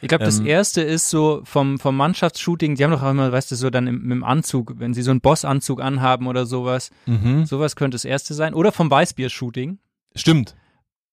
[0.00, 3.30] Ich glaube, das Ähm, erste ist so vom, vom Mannschaftsshooting, die haben doch auch immer,
[3.30, 6.44] weißt du, so dann im, mit dem Anzug, wenn sie so einen Bossanzug anhaben oder
[6.44, 6.90] sowas.
[7.06, 7.46] Mhm.
[7.46, 8.52] Sowas könnte das erste sein.
[8.54, 9.78] Oder vom Weißbier-Shooting.
[10.16, 10.56] Stimmt.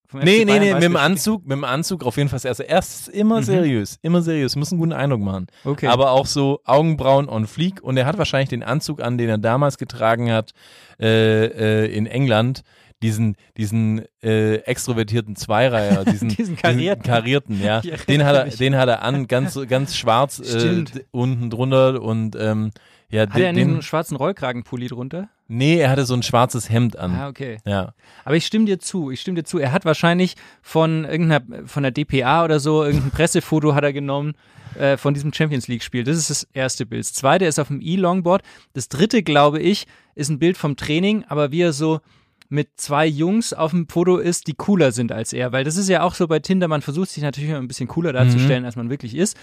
[0.07, 0.95] Vom Nee, FC nee, Bayern nee, mit dem.
[0.95, 2.63] Anzug, mit dem Anzug auf jeden Fall das erste.
[2.63, 3.43] Erst immer Mhm.
[3.45, 5.45] seriös, immer seriös, muss einen guten Eindruck machen.
[5.65, 5.85] Okay.
[5.85, 9.37] Aber auch so Augenbrauen on fleek und er hat wahrscheinlich den Anzug an, den er
[9.37, 10.53] damals getragen hat
[10.99, 11.45] äh,
[11.85, 12.63] äh, in England.
[13.01, 17.03] Diesen, diesen äh, extrovertierten Zweireiher, diesen, Diesen karierten.
[17.03, 17.79] karierten, ja.
[17.81, 18.57] Den hat er, mich.
[18.57, 22.71] den hat er an, ganz, ganz schwarz äh, unten drunter und ähm,
[23.09, 25.29] ja, Hat er den, nicht einen schwarzen Rollkragenpulli drunter?
[25.51, 27.15] nee, er hatte so ein schwarzes Hemd an.
[27.15, 27.57] Ah, okay.
[27.65, 27.93] Ja.
[28.23, 29.57] Aber ich stimme dir zu, ich stimme dir zu.
[29.57, 34.33] Er hat wahrscheinlich von irgendeiner, von der DPA oder so, irgendein Pressefoto hat er genommen
[34.77, 36.03] äh, von diesem Champions League-Spiel.
[36.03, 37.01] Das ist das erste Bild.
[37.01, 38.43] Das zweite ist auf dem E-Longboard.
[38.73, 42.01] Das dritte, glaube ich, ist ein Bild vom Training, aber wie er so
[42.49, 45.51] mit zwei Jungs auf dem Foto ist, die cooler sind als er.
[45.51, 48.11] Weil das ist ja auch so bei Tinder, man versucht sich natürlich ein bisschen cooler
[48.11, 49.37] darzustellen, als man wirklich ist.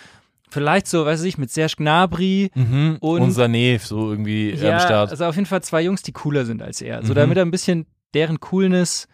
[0.51, 2.99] Vielleicht so, weiß ich, mit Serge Gnabry Mhm.
[3.01, 5.11] Und- Und, Sané so irgendwie ja, am Start.
[5.11, 7.03] also auf jeden Fall zwei Jungs, die cooler sind als er.
[7.05, 7.17] So Mhm.
[7.17, 9.09] damit er ein bisschen deren Coolness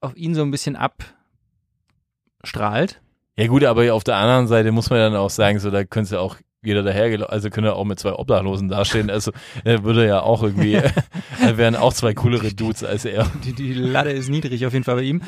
[0.00, 0.76] auf ihn so ein bisschen
[2.42, 3.00] abstrahlt.
[3.36, 6.14] Ja gut, aber auf der anderen Seite muss man dann auch sagen, so da könnte
[6.16, 9.32] ja auch jeder daher, also könnte er auch mit zwei Obdachlosen dastehen, also
[9.64, 10.80] er würde ja auch irgendwie,
[11.40, 13.30] da wären auch zwei coolere Dudes als er.
[13.44, 15.22] Die, die Latte ist niedrig auf jeden Fall bei ihm.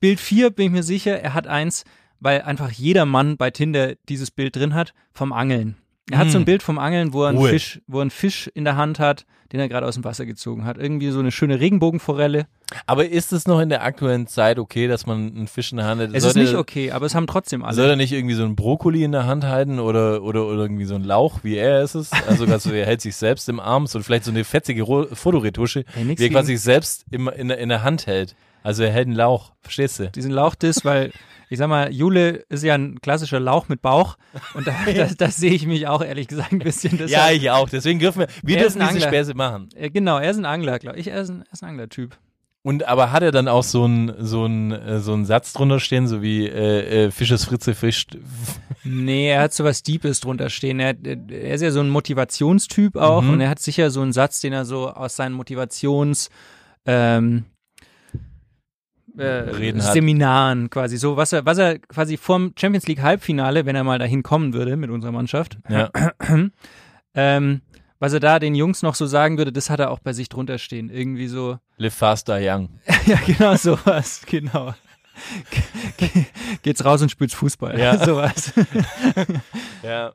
[0.00, 1.84] Bild 4 bin ich mir sicher, er hat eins,
[2.20, 5.76] weil einfach jeder Mann bei Tinder dieses Bild drin hat, vom Angeln.
[6.10, 6.44] Er hat so ein Hm.
[6.46, 7.50] Bild vom Angeln, wo er einen Cool.
[7.50, 10.26] Fisch, wo er einen Fisch in der Hand hat, den er gerade aus dem Wasser
[10.26, 10.76] gezogen hat.
[10.78, 12.46] Irgendwie so eine schöne Regenbogenforelle.
[12.86, 15.86] Aber ist es noch in der aktuellen Zeit okay, dass man einen Fisch in der
[15.86, 16.10] Hand hat?
[16.12, 17.74] Es Sollte- ist nicht okay, aber es haben trotzdem alle.
[17.74, 20.84] Soll er nicht irgendwie so einen Brokkoli in der Hand halten oder, oder, oder irgendwie
[20.84, 22.10] so einen Lauch, wie er ist es?
[22.28, 26.20] Also also er hält sich selbst im Arm, so vielleicht so eine fetzige Fotoretusche, nix
[26.20, 28.34] wie er quasi sich selbst im, in, der- in der Hand hält.
[28.62, 30.10] Also er hält einen Lauch, verstehst du?
[30.10, 31.12] diesen Lauchdiss, weil
[31.50, 34.16] ich sag mal, Jule ist ja ein klassischer Lauch mit Bauch
[34.54, 36.92] und da, das, das sehe ich mich auch ehrlich gesagt ein bisschen.
[36.98, 37.68] Ja, Deshalb, ich auch.
[37.68, 39.18] Deswegen dürfen wir, wir dürfen ein diese Angler.
[39.18, 39.68] Späße machen.
[39.74, 41.08] äh, genau, er ist ein Angler, glaube ich.
[41.08, 42.16] Er ist ein, er ist ein Anglertyp.
[42.62, 45.78] Und aber hat er dann auch so einen so einen äh, so einen Satz drunter
[45.80, 48.16] stehen, so wie äh, äh, Fisches Fritze fischt.
[48.84, 50.78] Nee, er hat so was Deepes drunter stehen.
[50.80, 53.30] Er, er ist ja so ein Motivationstyp auch Mhm.
[53.30, 56.30] und er hat sicher so einen Satz, den er so aus seinen Motivations
[56.86, 57.44] ähm,
[59.18, 59.92] äh, Reden hat.
[59.92, 63.98] Seminaren quasi so, was er, was er quasi vorm Champions League Halbfinale, wenn er mal
[63.98, 65.90] dahin kommen würde mit unserer Mannschaft, Ja.
[67.14, 67.60] ähm,
[68.00, 70.28] was er da den Jungs noch so sagen würde, das hat er auch bei sich
[70.28, 70.88] drunter stehen.
[70.88, 72.68] Irgendwie so, Live faster young.
[73.06, 74.74] ja, genau sowas, genau.
[75.96, 76.24] Ge- ge-
[76.62, 77.78] Geht's raus und spielt's Fußball.
[77.78, 77.98] Ja.
[78.04, 78.52] sowas.
[79.82, 80.12] Ja.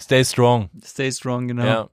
[0.00, 0.70] Stay strong.
[0.84, 1.64] Stay strong, genau.
[1.64, 1.88] Ja.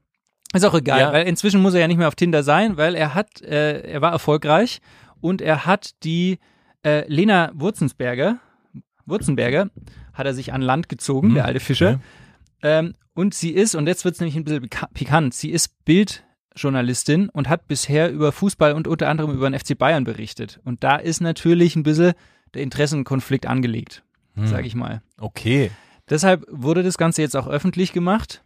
[0.53, 1.13] Ist auch egal, Ja.
[1.13, 4.01] weil inzwischen muss er ja nicht mehr auf Tinder sein, weil er hat, äh, er
[4.01, 4.81] war erfolgreich
[5.21, 6.39] und er hat die
[6.83, 8.39] äh, Lena Wurzensberger,
[9.05, 9.69] Wurzenberger,
[10.13, 11.89] hat er sich an Land gezogen, Hm, der alte Fischer.
[11.95, 11.99] okay.
[12.63, 15.83] Ähm, und sie ist, und jetzt wird es nämlich ein bisschen pika- pikant, sie ist
[15.85, 20.59] Bildjournalistin und hat bisher über Fußball und unter anderem über den FC Bayern berichtet.
[20.63, 22.13] Und da ist natürlich ein bisschen
[22.53, 24.03] der Interessenkonflikt angelegt,
[24.35, 24.47] Hm.
[24.47, 25.01] sage ich mal.
[25.19, 25.71] Okay.
[26.09, 28.43] Deshalb wurde das Ganze jetzt auch öffentlich gemacht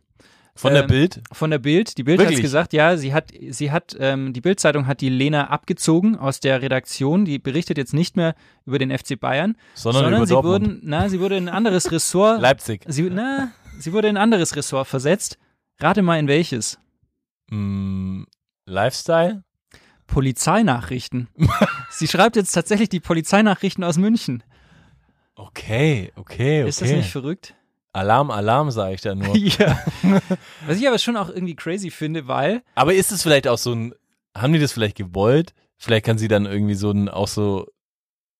[0.57, 1.21] Von der Ähm, Bild?
[1.33, 1.97] von der Bild.
[1.97, 5.49] Die Bild hat gesagt, ja, sie hat, sie hat, ähm, die Bildzeitung hat die Lena
[5.49, 7.25] abgezogen aus der Redaktion.
[7.25, 10.65] Die berichtet jetzt nicht mehr über den FC Bayern, Sondern, über sie Dortmund.
[10.67, 12.39] wurden, na, sie wurde in ein anderes Ressort.
[12.41, 12.83] Leipzig.
[12.87, 15.37] sie, na, sie wurde in ein anderes Ressort versetzt.
[15.79, 16.79] Rate mal in welches?
[17.49, 18.23] Mm,
[18.65, 19.43] Lifestyle?
[20.07, 21.27] Polizeinachrichten.
[21.89, 24.41] sie schreibt jetzt tatsächlich die Polizeinachrichten aus München.
[25.35, 26.69] Okay, okay, okay.
[26.69, 27.55] Ist das nicht verrückt?
[27.95, 29.35] Alarm, Alarm, sage ich da nur.
[29.37, 29.79] ja.
[30.67, 33.73] Was ich aber schon auch irgendwie crazy finde, weil Aber ist es vielleicht auch so
[33.73, 33.93] ein,
[34.35, 35.53] haben die das vielleicht gewollt?
[35.77, 37.67] Vielleicht kann sie dann irgendwie so ein, auch so,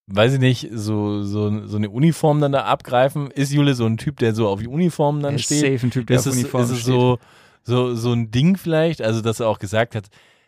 [0.08, 3.32] weiß ich nicht, so, so, so eine Uniform dann da abgreifen.
[3.32, 5.60] Ist Jule so ein Typ, der so auf die Uniform dann ist steht?
[5.60, 6.94] safe ein Typ, der ist auf es, Uniform ist es steht.
[6.94, 7.20] so,
[7.64, 10.08] so, so ein Ding vielleicht, also dass er auch gesagt hat,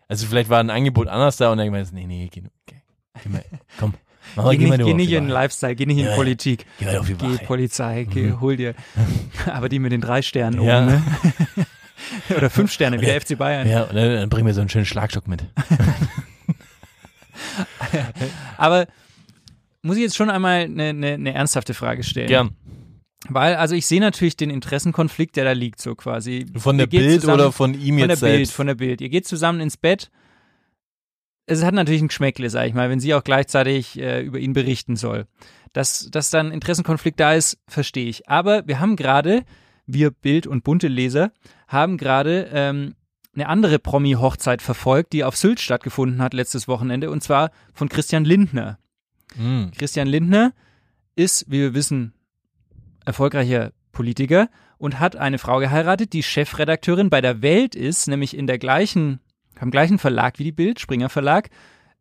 [0.10, 2.76] also vielleicht war ein Angebot anders da und er gemeint, nee, nee, geh, geh,
[3.24, 3.44] geh mal,
[3.80, 3.94] komm,
[4.36, 5.28] mach mal, Geh geh nicht, geh nicht in.
[5.30, 6.16] Lifestyle, geh nicht in Ja.
[6.16, 6.66] Politik.
[6.80, 7.46] Geh auf die Geh Wache.
[7.46, 8.74] Polizei, geh, hol dir.
[9.52, 10.80] Aber die mit den drei Sternen Ja.
[10.84, 11.04] oben, ne?
[12.38, 13.68] Oder fünf Sterne, wie der FC Bayern.
[13.68, 15.44] Ja, und dann, bring mir so einen schönen Schlagstock mit.
[18.58, 18.88] Aber
[19.82, 22.28] muss ich jetzt schon einmal eine, eine, eine ernsthafte Frage stellen?
[22.28, 22.52] Gern.
[23.30, 26.46] Weil, also ich sehe natürlich den Interessenkonflikt, der da liegt, so quasi.
[26.56, 28.54] Von der Bild zusammen- oder von ihm Von der jetzt Bild, selbst?
[28.54, 29.02] von der Bild.
[29.02, 30.10] Ihr geht zusammen ins Bett.
[31.48, 34.54] Es hat natürlich ein Geschmäckle, sag ich mal, wenn sie auch gleichzeitig äh, über ihn
[34.54, 35.26] berichten soll.
[35.74, 38.30] Dass, dass dann Interessenkonflikt da ist, verstehe ich.
[38.30, 39.44] Aber wir haben gerade,
[39.86, 41.32] wir Bild- und bunte Leser,
[41.68, 42.96] haben gerade ähm,
[43.34, 48.26] eine andere Promi-Hochzeit verfolgt, die auf Sylt stattgefunden hat letztes Wochenende, und zwar von Christian
[48.26, 48.78] Lindner.
[49.36, 49.72] Hm.
[49.78, 50.54] Christian Lindner
[51.16, 52.14] ist, wie wir wissen,
[53.06, 58.48] erfolgreicher Politiker und hat eine Frau geheiratet, die Chefredakteurin bei der Welt ist, nämlich in
[58.48, 59.20] der gleichen,
[59.62, 61.50] am gleichen Verlag wie die Bild, Springer Verlag,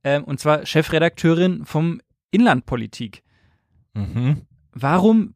[0.04, 3.22] ähm, und zwar Chefredakteurin vom Inlandpolitik.
[3.94, 4.42] Mhm.
[4.72, 5.34] Warum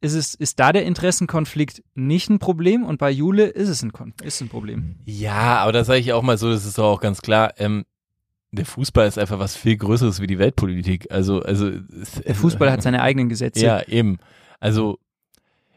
[0.00, 3.92] ist es, ist da der Interessenkonflikt nicht ein Problem und bei Jule ist es ein,
[3.92, 4.96] Kon ist ein Problem?
[5.04, 7.54] Ja, aber das sage ich auch mal so, das ist doch auch ganz klar.
[7.56, 7.84] Ähm,
[8.50, 11.10] der Fußball ist einfach was viel Größeres wie die Weltpolitik.
[11.10, 13.64] Also, also Der Fußball hat seine eigenen Gesetze.
[13.64, 14.18] Ja, eben.
[14.60, 14.98] Also,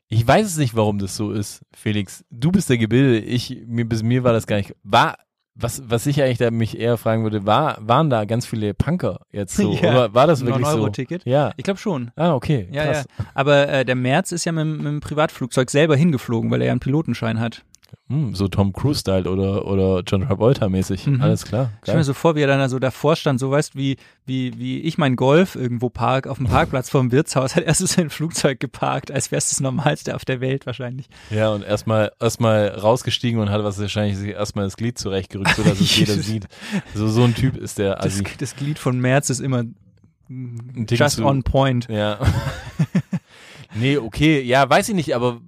[0.07, 2.25] ich weiß es nicht, warum das so ist, Felix.
[2.29, 3.19] Du bist der Gebilde.
[3.19, 4.75] Ich, mir, bis mir war das gar nicht.
[4.83, 5.17] War,
[5.55, 9.21] was, was ich eigentlich da mich eher fragen würde, war, waren da ganz viele Punker
[9.31, 9.73] jetzt so?
[9.81, 9.91] Ja.
[9.91, 10.77] Oder war das wirklich so?
[10.77, 11.25] 9-Euro-Ticket?
[11.25, 11.53] Ja.
[11.57, 12.11] Ich glaube schon.
[12.15, 12.67] Ah, okay.
[12.71, 13.03] Ja, ja.
[13.33, 16.71] Aber äh, der Merz ist ja mit, mit dem Privatflugzeug selber hingeflogen, weil er ja
[16.71, 17.63] einen Pilotenschein hat.
[18.07, 21.07] Hm, so Tom Cruise-Style oder, oder John Travolta-mäßig.
[21.07, 21.21] Mhm.
[21.21, 21.71] Alles klar.
[21.77, 24.57] Ich stell mir so vor, wie er dann so davor stand, so weißt wie, wie,
[24.59, 28.09] wie ich mein Golf irgendwo park, auf dem Parkplatz vor dem Wirtshaus, hat erstes sein
[28.09, 31.07] Flugzeug geparkt, als wäre es das Normalste auf der Welt wahrscheinlich.
[31.31, 35.79] Ja, und erstmal erstmal rausgestiegen und hat was wahrscheinlich sich erstmal das Glied zurechtgerückt, sodass
[35.79, 36.47] es jeder sieht.
[36.93, 38.23] So, so ein Typ ist der Das, Assi.
[38.37, 39.63] das Glied von Merz ist immer
[40.29, 41.87] Ein just zu- on point.
[41.89, 42.19] Ja.
[43.75, 45.41] nee, okay, ja, weiß ich nicht, aber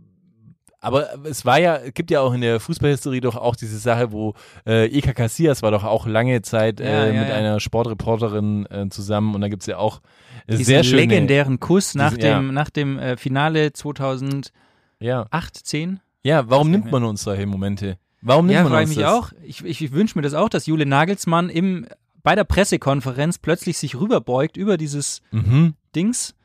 [0.79, 4.11] aber es war ja, es gibt ja auch in der Fußballhistorie doch auch diese Sache,
[4.11, 4.33] wo
[4.65, 7.35] äh, Eka Casillas war doch auch lange Zeit Ja, äh, ja, mit ja.
[7.35, 10.01] einer Sportreporterin äh, zusammen und da gibt's ja auch
[10.45, 12.37] äh, Diesen sehr schöne, legendären Kuss nach diesen- ja.
[12.39, 14.51] dem, nach dem äh, Finale 2008,
[14.99, 15.99] ja, 10.
[16.23, 17.97] ja, warum nimmt man uns solche Momente?
[18.21, 19.11] Warum nimmt Ja, man uns mich das?
[19.13, 19.31] auch.
[19.43, 21.85] Ich, ich, ich wünsche mir das auch, dass Jule Nagelsmann im,
[22.23, 25.75] bei der Pressekonferenz plötzlich sich rüberbeugt über dieses Mhm.
[25.95, 26.35] Dings,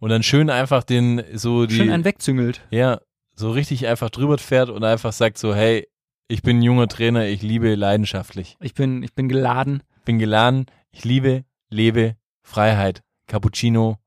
[0.00, 2.60] Und dann schön einfach den so die schön einen wegzüngelt.
[2.70, 3.00] Ja,
[3.38, 5.88] so richtig einfach drüber fährt und einfach sagt so, hey,
[6.26, 8.56] ich bin ein junger Trainer, ich liebe leidenschaftlich.
[8.60, 9.82] Ich bin, ich bin geladen.
[10.04, 13.98] Bin geladen, ich liebe, lebe, Freiheit, Cappuccino,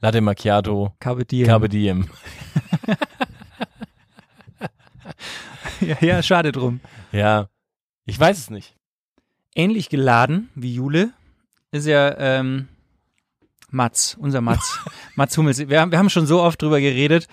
[0.00, 1.46] Latte Macchiato, Carpe diem.
[1.46, 2.08] Carpe Diem.
[5.80, 6.80] ja, ja, schade drum.
[7.12, 7.48] Ja,
[8.04, 8.76] ich weiß es nicht.
[9.54, 11.12] Ähnlich geladen wie Jule
[11.72, 12.68] ist ja ähm,
[13.70, 14.78] Mats, unser Mats.
[15.16, 15.58] Mats Hummels.
[15.68, 17.26] Wir haben, wir haben schon so oft drüber geredet.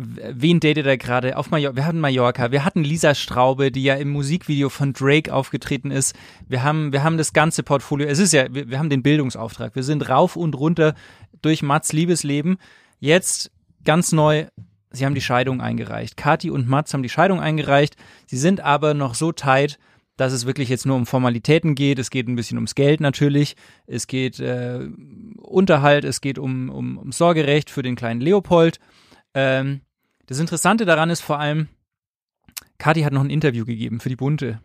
[0.00, 1.36] Wen datet er gerade?
[1.36, 1.76] Auf Mallorca.
[1.76, 2.52] Wir hatten Mallorca.
[2.52, 6.14] Wir hatten Lisa Straube, die ja im Musikvideo von Drake aufgetreten ist.
[6.48, 8.06] Wir haben, wir haben das ganze Portfolio.
[8.06, 9.74] Es ist ja, wir, wir haben den Bildungsauftrag.
[9.74, 10.94] Wir sind rauf und runter
[11.42, 12.58] durch Mats Liebesleben.
[12.98, 13.50] Jetzt
[13.84, 14.46] ganz neu
[14.90, 16.16] sie haben die Scheidung eingereicht.
[16.16, 17.96] Kati und Mats haben die Scheidung eingereicht.
[18.26, 19.78] Sie sind aber noch so tight,
[20.16, 21.98] dass es wirklich jetzt nur um Formalitäten geht.
[21.98, 23.56] Es geht ein bisschen ums Geld natürlich.
[23.86, 24.88] Es geht äh,
[25.38, 28.80] Unterhalt, es geht um, um, um Sorgerecht für den kleinen Leopold.
[29.34, 29.80] Ähm,
[30.30, 31.66] das Interessante daran ist vor allem,
[32.78, 34.60] Kathi hat noch ein Interview gegeben für die Bunte.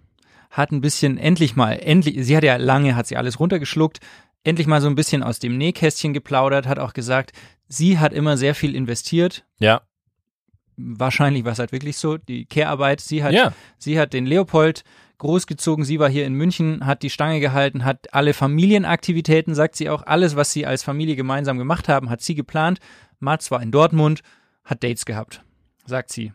[0.52, 4.00] Hat ein bisschen endlich mal, endlich, sie hat ja lange, hat sie alles runtergeschluckt,
[4.44, 7.32] endlich mal so ein bisschen aus dem Nähkästchen geplaudert, hat auch gesagt,
[7.68, 9.44] sie hat immer sehr viel investiert.
[9.58, 9.82] Ja.
[10.78, 13.02] Wahrscheinlich war es halt wirklich so, die Care-Arbeit.
[13.02, 13.52] Sie hat, Ja.
[13.80, 14.84] sie hat den Leopold
[15.18, 15.84] großgezogen.
[15.84, 20.04] Sie war hier in München, hat die Stange gehalten, hat alle Familienaktivitäten, sagt sie auch,
[20.06, 22.80] alles, was sie als Familie gemeinsam gemacht haben, hat sie geplant.
[23.20, 24.22] Mats war in Dortmund,
[24.64, 25.42] hat Dates gehabt,
[25.86, 26.34] sagt sie.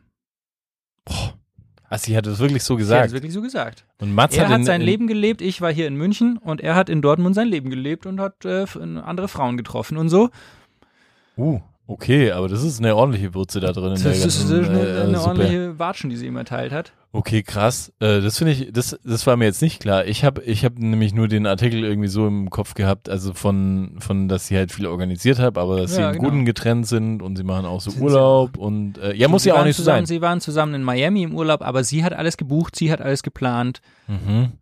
[1.89, 3.07] Also sie hat es wirklich so Sie hat gesagt.
[3.09, 3.85] es wirklich so gesagt.
[3.99, 6.39] Und Mats Er hat, hat in, sein in, Leben gelebt, ich war hier in München
[6.39, 10.09] und er hat in Dortmund sein Leben gelebt und hat äh, andere Frauen getroffen und
[10.09, 10.31] so.
[11.37, 11.61] Uh,
[11.91, 13.91] okay, aber das ist eine ordentliche Würze da drin.
[13.91, 16.93] Das ist ganzen, eine, äh, eine ordentliche Watschen, die sie ihm erteilt hat.
[17.13, 17.93] Okay, krass.
[17.99, 20.05] Äh, das finde ich, das, das war mir jetzt nicht klar.
[20.07, 23.97] Ich habe ich hab nämlich nur den Artikel irgendwie so im Kopf gehabt, also von,
[23.99, 26.31] von dass sie halt viel organisiert hat, aber dass sie Ja, im genau.
[26.31, 29.43] Guten getrennt sind und sie machen auch so Sind sie Urlaub und äh, ja, muss
[29.43, 30.07] Sie ja auch nicht so sein.
[30.07, 33.25] Sie waren zusammen in Miami im Urlaub, aber sie hat alles gebucht, sie hat alles
[33.25, 33.81] geplant.
[34.07, 34.53] Mhm.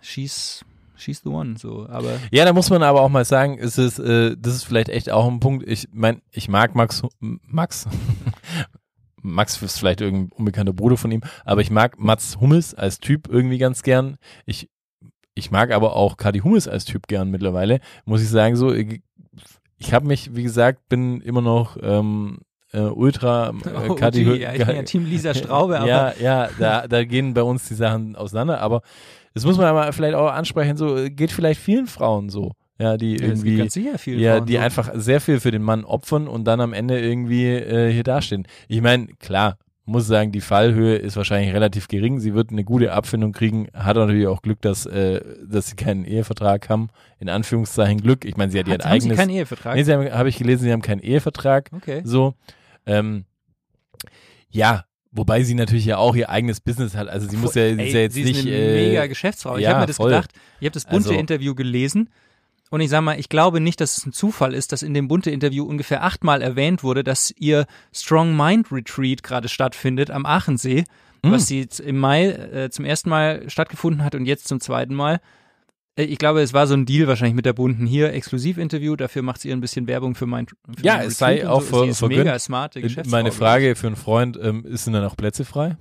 [0.00, 0.64] She's,
[1.02, 1.86] she's the one, so.
[1.88, 4.88] Aber Ja, da muss man aber auch mal sagen, ist es, äh, das ist vielleicht
[4.88, 5.68] echt auch ein Punkt.
[5.68, 7.88] Ich mein, ich mag Max, Max,
[9.22, 13.28] Max ist vielleicht irgendein unbekannter Bruder von ihm, aber ich mag Mats Hummels als Typ
[13.28, 14.16] irgendwie ganz gern.
[14.46, 14.68] Ich,
[15.34, 17.80] ich mag aber auch Kadi Hummels als Typ gern mittlerweile.
[18.04, 19.00] Muss ich sagen, so, ich,
[19.92, 22.38] habe mich, wie gesagt, bin immer noch ähm,
[22.72, 26.48] äh, ultra äh, oh, Kadi ja, ich bin ja Team Lisa Straube, aber ja, ja,
[26.58, 28.82] da, da gehen bei uns die Sachen auseinander, aber
[29.34, 33.16] das muss man aber vielleicht auch ansprechen, so geht vielleicht vielen Frauen so, ja, die
[33.16, 34.58] irgendwie, ja, Frauen die so.
[34.58, 38.46] einfach sehr viel für den Mann opfern und dann am Ende irgendwie äh, hier dastehen.
[38.68, 42.20] Ich meine, klar, muss sagen, die Fallhöhe ist wahrscheinlich relativ gering.
[42.20, 43.66] Sie wird eine gute Abfindung kriegen.
[43.74, 46.88] Hat natürlich auch Glück, dass, äh, dass sie keinen Ehevertrag haben.
[47.18, 48.24] In Anführungszeichen Glück.
[48.24, 49.18] Ich meine, sie hat, Hat, haben Sie eigenes.
[49.18, 49.74] keinen Ehevertrag?
[49.74, 51.70] nee, sie haben, habe ich gelesen, sie haben keinen Ehevertrag.
[51.74, 52.02] okay.
[52.04, 52.34] So.
[52.86, 53.24] Ähm,
[54.50, 57.08] ja, wobei sie natürlich ja auch ihr eigenes Business hat.
[57.08, 58.38] Also sie muss ja, sie Ey, ist ja jetzt sie nicht.
[58.40, 59.56] ist eine äh, mega Geschäftsfrau.
[59.56, 60.10] Ich ja, habe mir das voll.
[60.10, 62.08] gedacht, ich habe das bunte Also- Interview gelesen
[62.70, 65.06] und ich sag mal, ich glaube nicht, dass es ein Zufall ist, dass in dem
[65.08, 70.84] bunte Interview ungefähr achtmal erwähnt wurde, dass ihr Strong Mind Retreat gerade stattfindet am Aachensee,
[71.24, 71.30] Hm.
[71.32, 75.20] was sie im Mai äh, zum ersten Mal stattgefunden hat und jetzt zum zweiten Mal.
[75.96, 79.22] Äh, Ich glaube, es war so ein Deal wahrscheinlich mit der Bunten hier, Exklusivinterview, dafür
[79.22, 81.84] macht sie ein bisschen Werbung für mein für Ja, mein es sei Retreat auch so.
[81.84, 82.18] ist vergönnt.
[82.24, 83.16] mega smarte Geschäftsfrau.
[83.16, 85.76] Meine glaub Frage für einen Freund, ähm, ist denn da noch Plätze frei?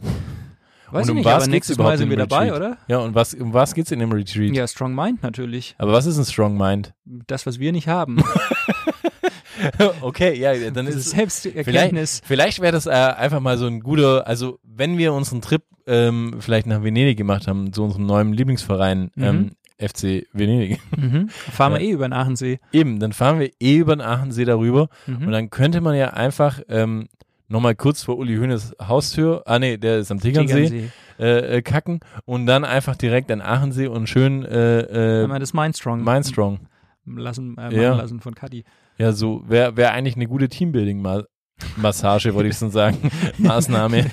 [0.94, 2.58] Weiß und um ich nicht, was aber nächstes Mal sind in wir dem dabei, Retreat?
[2.58, 2.78] oder?
[2.90, 4.54] Ja, und was, um was geht's in dem Retreat?
[4.54, 5.74] Ja, Strong Mind natürlich.
[5.78, 6.94] Aber was ist ein Strong Mind?
[7.06, 8.22] Das, was wir nicht haben.
[10.02, 12.22] okay, ja, dann ist es Selbsterkenntnis.
[12.26, 15.64] Vielleicht, vielleicht wäre das äh, einfach mal so ein guter, also wenn wir unseren Trip
[15.88, 19.24] ähm, vielleicht nach Venedig gemacht haben, zu unserem neuen Lieblingsverein, Mhm.
[19.24, 19.52] ähm,
[19.82, 20.80] FC Venedig.
[20.96, 21.28] Mhm.
[21.52, 21.88] Fahren wir Ja.
[21.88, 22.60] eh über den Aachensee.
[22.72, 25.26] Eben, dann fahren wir eh über den Aachensee darüber Mhm.
[25.28, 27.08] und dann könnte man ja einfach ähm,
[27.48, 30.90] nochmal kurz vor Uli Hoeneß Haustür, ah nee, der ist am Tegernsee, Tegernsee.
[31.20, 36.04] äh, äh, kacken und dann einfach direkt an Aachensee und schön äh, Einmal das Mindstrong
[36.04, 36.60] Mindstrong.
[37.06, 37.96] lassen, äh, machen Ja.
[37.96, 38.64] lassen von Cuddy.
[38.98, 42.98] Ja, so wäre wär eigentlich eine gute Teambuilding-Massage, wollte ich schon sagen.
[43.40, 44.06] Maßnahme.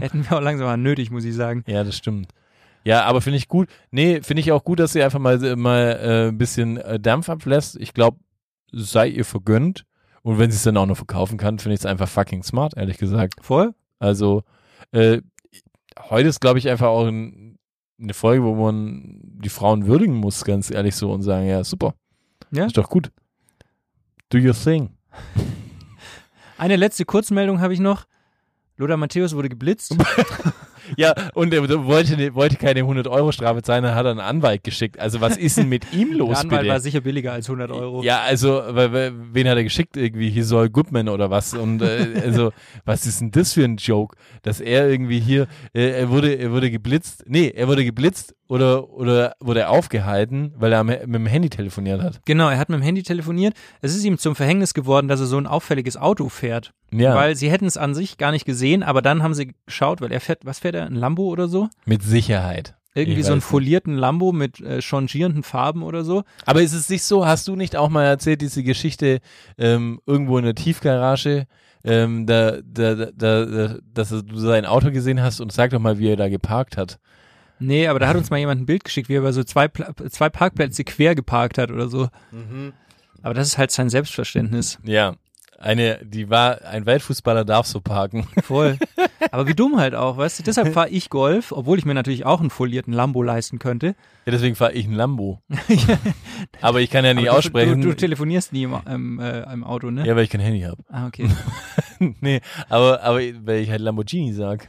[0.00, 1.64] Hätten wir auch langsam mal nötig, muss ich sagen.
[1.66, 2.28] Ja, das stimmt.
[2.88, 3.68] Ja, aber finde ich gut.
[3.90, 7.28] Nee, finde ich auch gut, dass sie einfach mal, mal äh, ein bisschen äh, Dampf
[7.28, 7.76] ablässt.
[7.78, 8.16] Ich glaube,
[8.72, 9.84] sei ihr vergönnt.
[10.22, 12.78] Und wenn sie es dann auch noch verkaufen kann, finde ich es einfach fucking smart,
[12.78, 13.34] ehrlich gesagt.
[13.42, 13.74] Voll?
[13.98, 14.42] Also,
[14.92, 15.20] äh,
[16.08, 17.58] heute ist, glaube ich, einfach auch ein,
[18.00, 21.92] eine Folge, wo man die Frauen würdigen muss, ganz ehrlich so, und sagen, ja, super.
[22.52, 22.64] Ja.
[22.64, 23.10] Ist doch gut.
[24.30, 24.96] Do your thing.
[26.56, 28.06] Eine letzte Kurzmeldung habe ich noch.
[28.78, 29.94] Lothar Matthäus wurde geblitzt.
[30.96, 34.98] Ja, und er wollte, wollte keine 100-Euro-Strafe zahlen, dann hat er einen Anwalt geschickt.
[34.98, 36.72] Also, was ist denn mit ihm los, Der Anwalt bitte?
[36.72, 38.02] war sicher billiger als 100 Euro.
[38.02, 39.96] Ja, also, wen hat er geschickt?
[39.96, 41.54] Irgendwie hier soll Goodman oder was?
[41.54, 42.52] Und äh, also,
[42.84, 44.16] was ist denn das für ein Joke?
[44.42, 48.88] Dass er irgendwie hier, äh, er wurde, er wurde geblitzt, nee, er wurde geblitzt oder,
[48.90, 52.20] oder wurde er aufgehalten, weil er mit dem Handy telefoniert hat.
[52.24, 53.54] Genau, er hat mit dem Handy telefoniert.
[53.82, 56.72] Es ist ihm zum Verhängnis geworden, dass er so ein auffälliges Auto fährt.
[56.90, 60.00] Ja, Weil sie hätten es an sich gar nicht gesehen, aber dann haben sie geschaut,
[60.00, 60.86] weil er fährt, was fährt er?
[60.86, 61.68] Ein Lambo oder so?
[61.84, 62.74] mit Sicherheit.
[62.94, 66.24] Irgendwie so einen folierten Lambo mit äh, changierenden Farben oder so.
[66.46, 69.20] Aber ist es nicht so, hast du nicht auch mal erzählt, diese Geschichte
[69.56, 71.46] ähm, irgendwo in der Tiefgarage,
[71.84, 75.98] ähm, da, da, da, da, dass du sein Auto gesehen hast und sag doch mal,
[75.98, 76.98] wie er da geparkt hat.
[77.60, 79.68] Nee, aber da hat uns mal jemand ein Bild geschickt, wie er bei so zwei,
[79.68, 82.08] Pla zwei Parkplätze quer geparkt hat oder so.
[82.32, 82.72] Mhm.
[83.22, 84.78] Aber das ist halt sein Selbstverständnis.
[84.84, 85.14] Ja,
[85.60, 88.28] Eine, die war, ein Weltfußballer darf so parken.
[88.42, 88.78] Voll.
[89.32, 90.42] Aber wie dumm halt auch, weißt du?
[90.44, 93.96] Deshalb fahre ich Golf, obwohl ich mir natürlich auch einen folierten Lambo leisten könnte.
[94.24, 95.42] Ja, deswegen fahre ich ein Lambo.
[96.60, 97.80] Aber ich kann ja nicht Aber aussprechen.
[97.80, 100.06] Du, du telefonierst nie im, im, äh, im Auto, ne?
[100.06, 100.80] ja, weil ich kein Handy habe.
[100.90, 101.28] Ah, okay.
[102.20, 104.68] nee, aber, aber weil ich halt Lamborghini sag.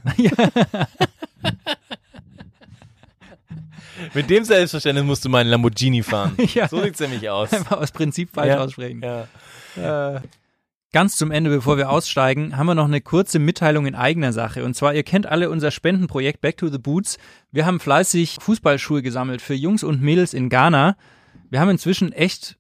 [4.16, 6.36] Mit dem Selbstverständnis musst du meinen Lamborghini fahren.
[6.56, 6.68] Ja.
[6.68, 7.54] So sieht's nämlich aus.
[7.54, 8.60] Einfach aus Prinzip falsch Ja.
[8.64, 9.04] aussprechen.
[9.76, 10.22] Ja.
[10.92, 14.66] Ganz zum Ende, bevor wir aussteigen, haben wir noch eine kurze Mitteilung in eigener Sache.
[14.66, 17.20] Und zwar, ihr kennt alle unser Spendenprojekt Back to the Boots.
[17.52, 20.98] Wir haben fleißig Fußballschuhe gesammelt für Jungs und Mädels in Ghana.
[21.52, 22.58] Wir haben inzwischen echt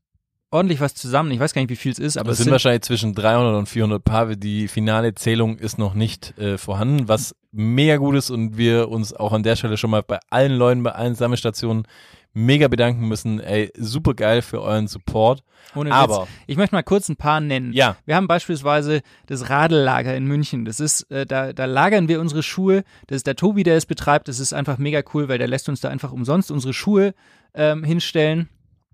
[0.51, 1.31] ordentlich was zusammen.
[1.31, 3.55] Ich weiß gar nicht, wie viel es ist, aber es es sind wahrscheinlich zwischen 300
[3.55, 4.35] und 400 Paar.
[4.35, 9.11] Die finale Zählung ist noch nicht äh, vorhanden, was mega gut ist und wir uns
[9.13, 11.87] auch an der Stelle schon mal bei allen Leuten, bei allen Sammelstationen
[12.33, 13.39] mega bedanken müssen.
[13.39, 15.43] Ey, super geil für euren Support.
[15.75, 16.27] Ohne Aber- Witz.
[16.47, 17.73] Ich möchte mal kurz ein paar nennen.
[17.73, 17.97] Ja.
[18.05, 20.65] Wir haben beispielsweise das Radellager in München.
[20.65, 22.83] Das ist, äh, da, da lagern wir unsere Schuhe.
[23.07, 24.27] Das ist der Tobi, der es betreibt.
[24.27, 27.13] Das ist einfach mega cool, weil der lässt uns da einfach umsonst unsere Schuhe
[27.53, 28.49] ähm, hinstellen.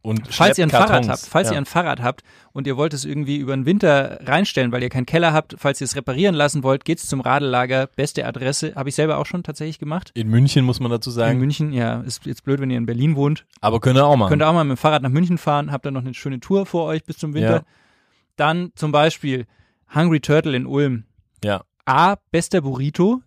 [0.06, 1.54] Und Falls ihr ein Fahrrad habt, falls ja.
[1.56, 2.22] ihr ein Fahrrad habt
[2.54, 5.82] und ihr wollt es irgendwie über den Winter reinstellen, weil ihr keinen Keller habt, falls
[5.82, 7.88] ihr es reparieren lassen wollt, geht's zum Radellager.
[7.88, 8.74] Beste Adresse.
[8.76, 10.12] Habe ich selber auch schon tatsächlich gemacht.
[10.14, 11.40] In München muss man dazu In sagen.
[11.40, 13.46] München, ja, ist jetzt blöd, wenn ihr in Berlin wohnt.
[13.62, 14.30] Aber könnt ihr auch machen.
[14.30, 16.40] Könnt ihr auch mal mit dem Fahrrad nach München fahren, habt dann noch eine schöne
[16.40, 17.56] Tour vor euch bis zum Winter.
[17.56, 17.64] Ja.
[18.36, 19.48] Dann zum Beispiel
[19.94, 21.06] Hungry Turtle in Ulm.
[21.44, 21.64] ja.
[21.88, 23.22] A, bester Burrito.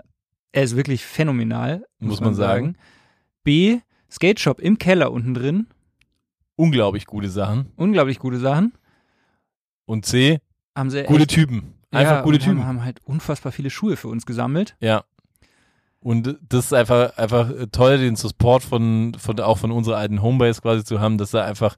[0.52, 2.76] Er ist wirklich phänomenal, muss, Muss man sagen.
[3.44, 3.78] B,
[4.10, 5.66] Skate Shop im Keller unten drin.
[6.58, 7.70] Unglaublich gute Sachen.
[7.76, 8.72] Unglaublich gute Sachen.
[9.84, 10.40] Und C,
[10.76, 11.74] Haben sie gute echt, Typen.
[11.92, 12.58] Einfach ja, gute Typen.
[12.58, 14.76] Haben, haben halt unfassbar viele Schuhe für uns gesammelt.
[14.80, 15.04] Ja.
[16.00, 20.60] Und das ist einfach, einfach toll, den Support von, von, auch von unserer alten Homebase
[20.60, 21.76] quasi zu haben, dass da einfach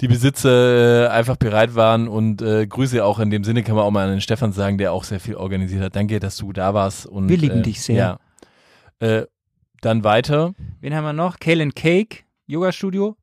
[0.00, 3.84] die Besitzer äh, einfach bereit waren und äh, Grüße auch in dem Sinne kann man
[3.84, 5.96] auch mal an den Stefan sagen, der auch sehr viel organisiert hat.
[5.96, 7.06] Danke, dass du da warst.
[7.06, 8.18] Und, Wir lieben äh, dich sehr.
[9.00, 9.08] Ja.
[9.08, 9.26] Äh,
[9.80, 10.54] dann weiter.
[10.80, 11.40] Wen haben wir noch?
[11.40, 13.16] Kalen Cake, Yoga Studio.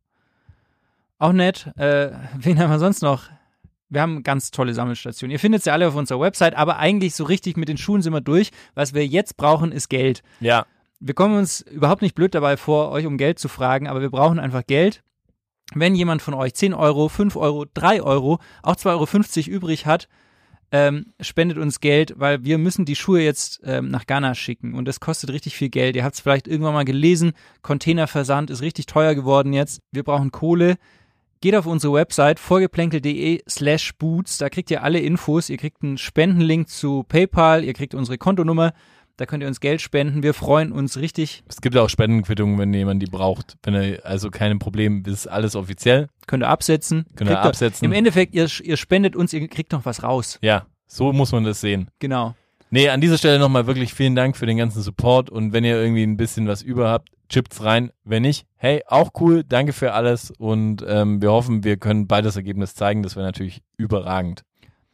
[1.20, 1.67] Auch nett.
[1.78, 3.26] Äh, wen haben wir sonst noch?
[3.89, 5.32] Wir haben ganz tolle Sammelstationen.
[5.32, 8.13] Ihr findet sie alle auf unserer Website, aber eigentlich so richtig mit den Schuhen sind
[8.13, 8.51] wir durch.
[8.76, 10.22] Was wir jetzt brauchen, ist Geld.
[10.39, 10.65] Ja.
[10.99, 14.11] Wir kommen uns überhaupt nicht blöd dabei vor, euch um Geld zu fragen, aber wir
[14.11, 15.01] brauchen einfach Geld.
[15.74, 20.07] Wenn jemand von euch 10 Euro, 5 Euro, 3 Euro, auch 2,50 Euro übrig hat,
[20.72, 24.88] ähm, spendet uns Geld, weil wir müssen die Schuhe jetzt ähm, nach Ghana schicken und
[24.88, 25.95] das kostet richtig viel Geld.
[25.95, 29.82] Ihr habt es vielleicht irgendwann mal gelesen, Containerversand ist richtig teuer geworden jetzt.
[29.91, 30.76] Wir brauchen Kohle.
[31.41, 35.49] Geht auf unsere Website vorgeplänkel.de slash boots, da kriegt ihr alle Infos.
[35.49, 38.73] Ihr kriegt einen Spendenlink zu PayPal, ihr kriegt unsere Kontonummer,
[39.15, 40.21] da könnt ihr uns Geld spenden.
[40.21, 41.45] Wir freuen uns richtig.
[41.47, 43.55] Es gibt auch Spendenquittungen, wenn jemand die braucht.
[43.63, 46.09] Wenn er, also kein Problem, das ist alles offiziell.
[46.27, 47.05] Könnt ihr absetzen.
[47.15, 47.85] Könnt ihr absetzen.
[47.85, 50.39] Im Endeffekt, ihr, ihr spendet uns, ihr kriegt noch was raus.
[50.41, 51.89] Ja, so muss man das sehen.
[51.99, 52.35] Genau.
[52.69, 55.81] Nee, an dieser Stelle nochmal wirklich vielen Dank für den ganzen Support und wenn ihr
[55.81, 57.91] irgendwie ein bisschen was über habt, chippt's rein.
[58.03, 62.36] Wenn nicht, hey, auch cool, danke für alles und ähm, wir hoffen, wir können beides
[62.36, 63.03] Ergebnis zeigen.
[63.03, 64.43] Das wäre natürlich überragend.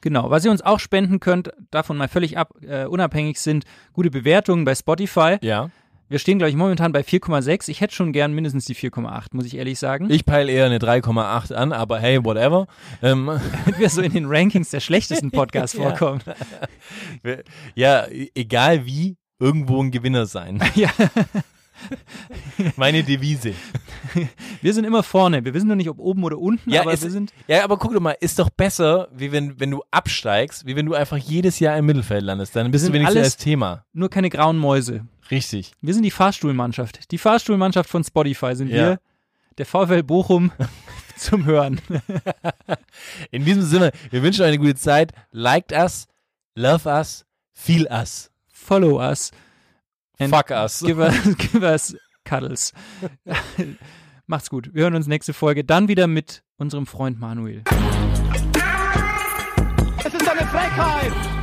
[0.02, 0.30] Genau.
[0.30, 4.64] Was ihr uns auch spenden könnt, davon mal völlig ab, äh, unabhängig sind gute Bewertungen
[4.66, 5.38] bei Spotify.
[5.42, 5.72] Ja.
[6.08, 7.68] Wir stehen, glaube ich, momentan bei 4,6.
[7.70, 10.08] Ich hätte schon gern mindestens die 4,8, muss ich ehrlich sagen.
[10.12, 12.68] Ich peile eher eine 3,8 an, aber hey, whatever.
[13.02, 13.26] Ähm,
[13.66, 15.90] Damit wir so in den Rankings der schlechtesten Podcasts Ja.
[15.90, 16.22] vorkommen.
[17.24, 20.62] wir- ja, e- egal wie, irgendwo ein Gewinner sein.
[20.76, 20.90] Ja.
[22.78, 23.54] Meine Devise.
[24.62, 25.44] Wir sind immer vorne.
[25.46, 27.34] Wir wissen noch nicht, ob oben oder unten, Ja, aber es- wir sind.
[27.48, 30.86] Ja, aber guck doch mal, ist doch besser, wie wenn, wenn du absteigst, wie wenn
[30.86, 32.56] du einfach jedes Jahr im Mittelfeld landest.
[32.56, 33.86] Dann bist du wenigstens alles- als Thema.
[33.94, 35.06] Nur keine grauen Mäuse.
[35.32, 35.72] Richtig.
[35.82, 37.12] Wir sind die Fahrstuhlmannschaft.
[37.12, 38.76] Die Fahrstuhlmannschaft von Spotify sind Ja.
[38.76, 39.00] wir.
[39.58, 40.52] Der VfL Bochum
[41.18, 41.80] zum Hören.
[43.32, 45.14] In diesem Sinne, wir wünschen euch eine gute Zeit.
[45.32, 46.08] Liked us,
[46.56, 49.32] love us, feel us, Follow us.
[50.20, 50.82] And fuck us.
[50.82, 52.74] Give us, give us cuddles.
[54.28, 54.70] Macht's gut.
[54.74, 57.64] Wir hören uns nächste Folge dann wieder mit unserem Freund Manuel.
[60.04, 61.35] Es ist eine Frechheit!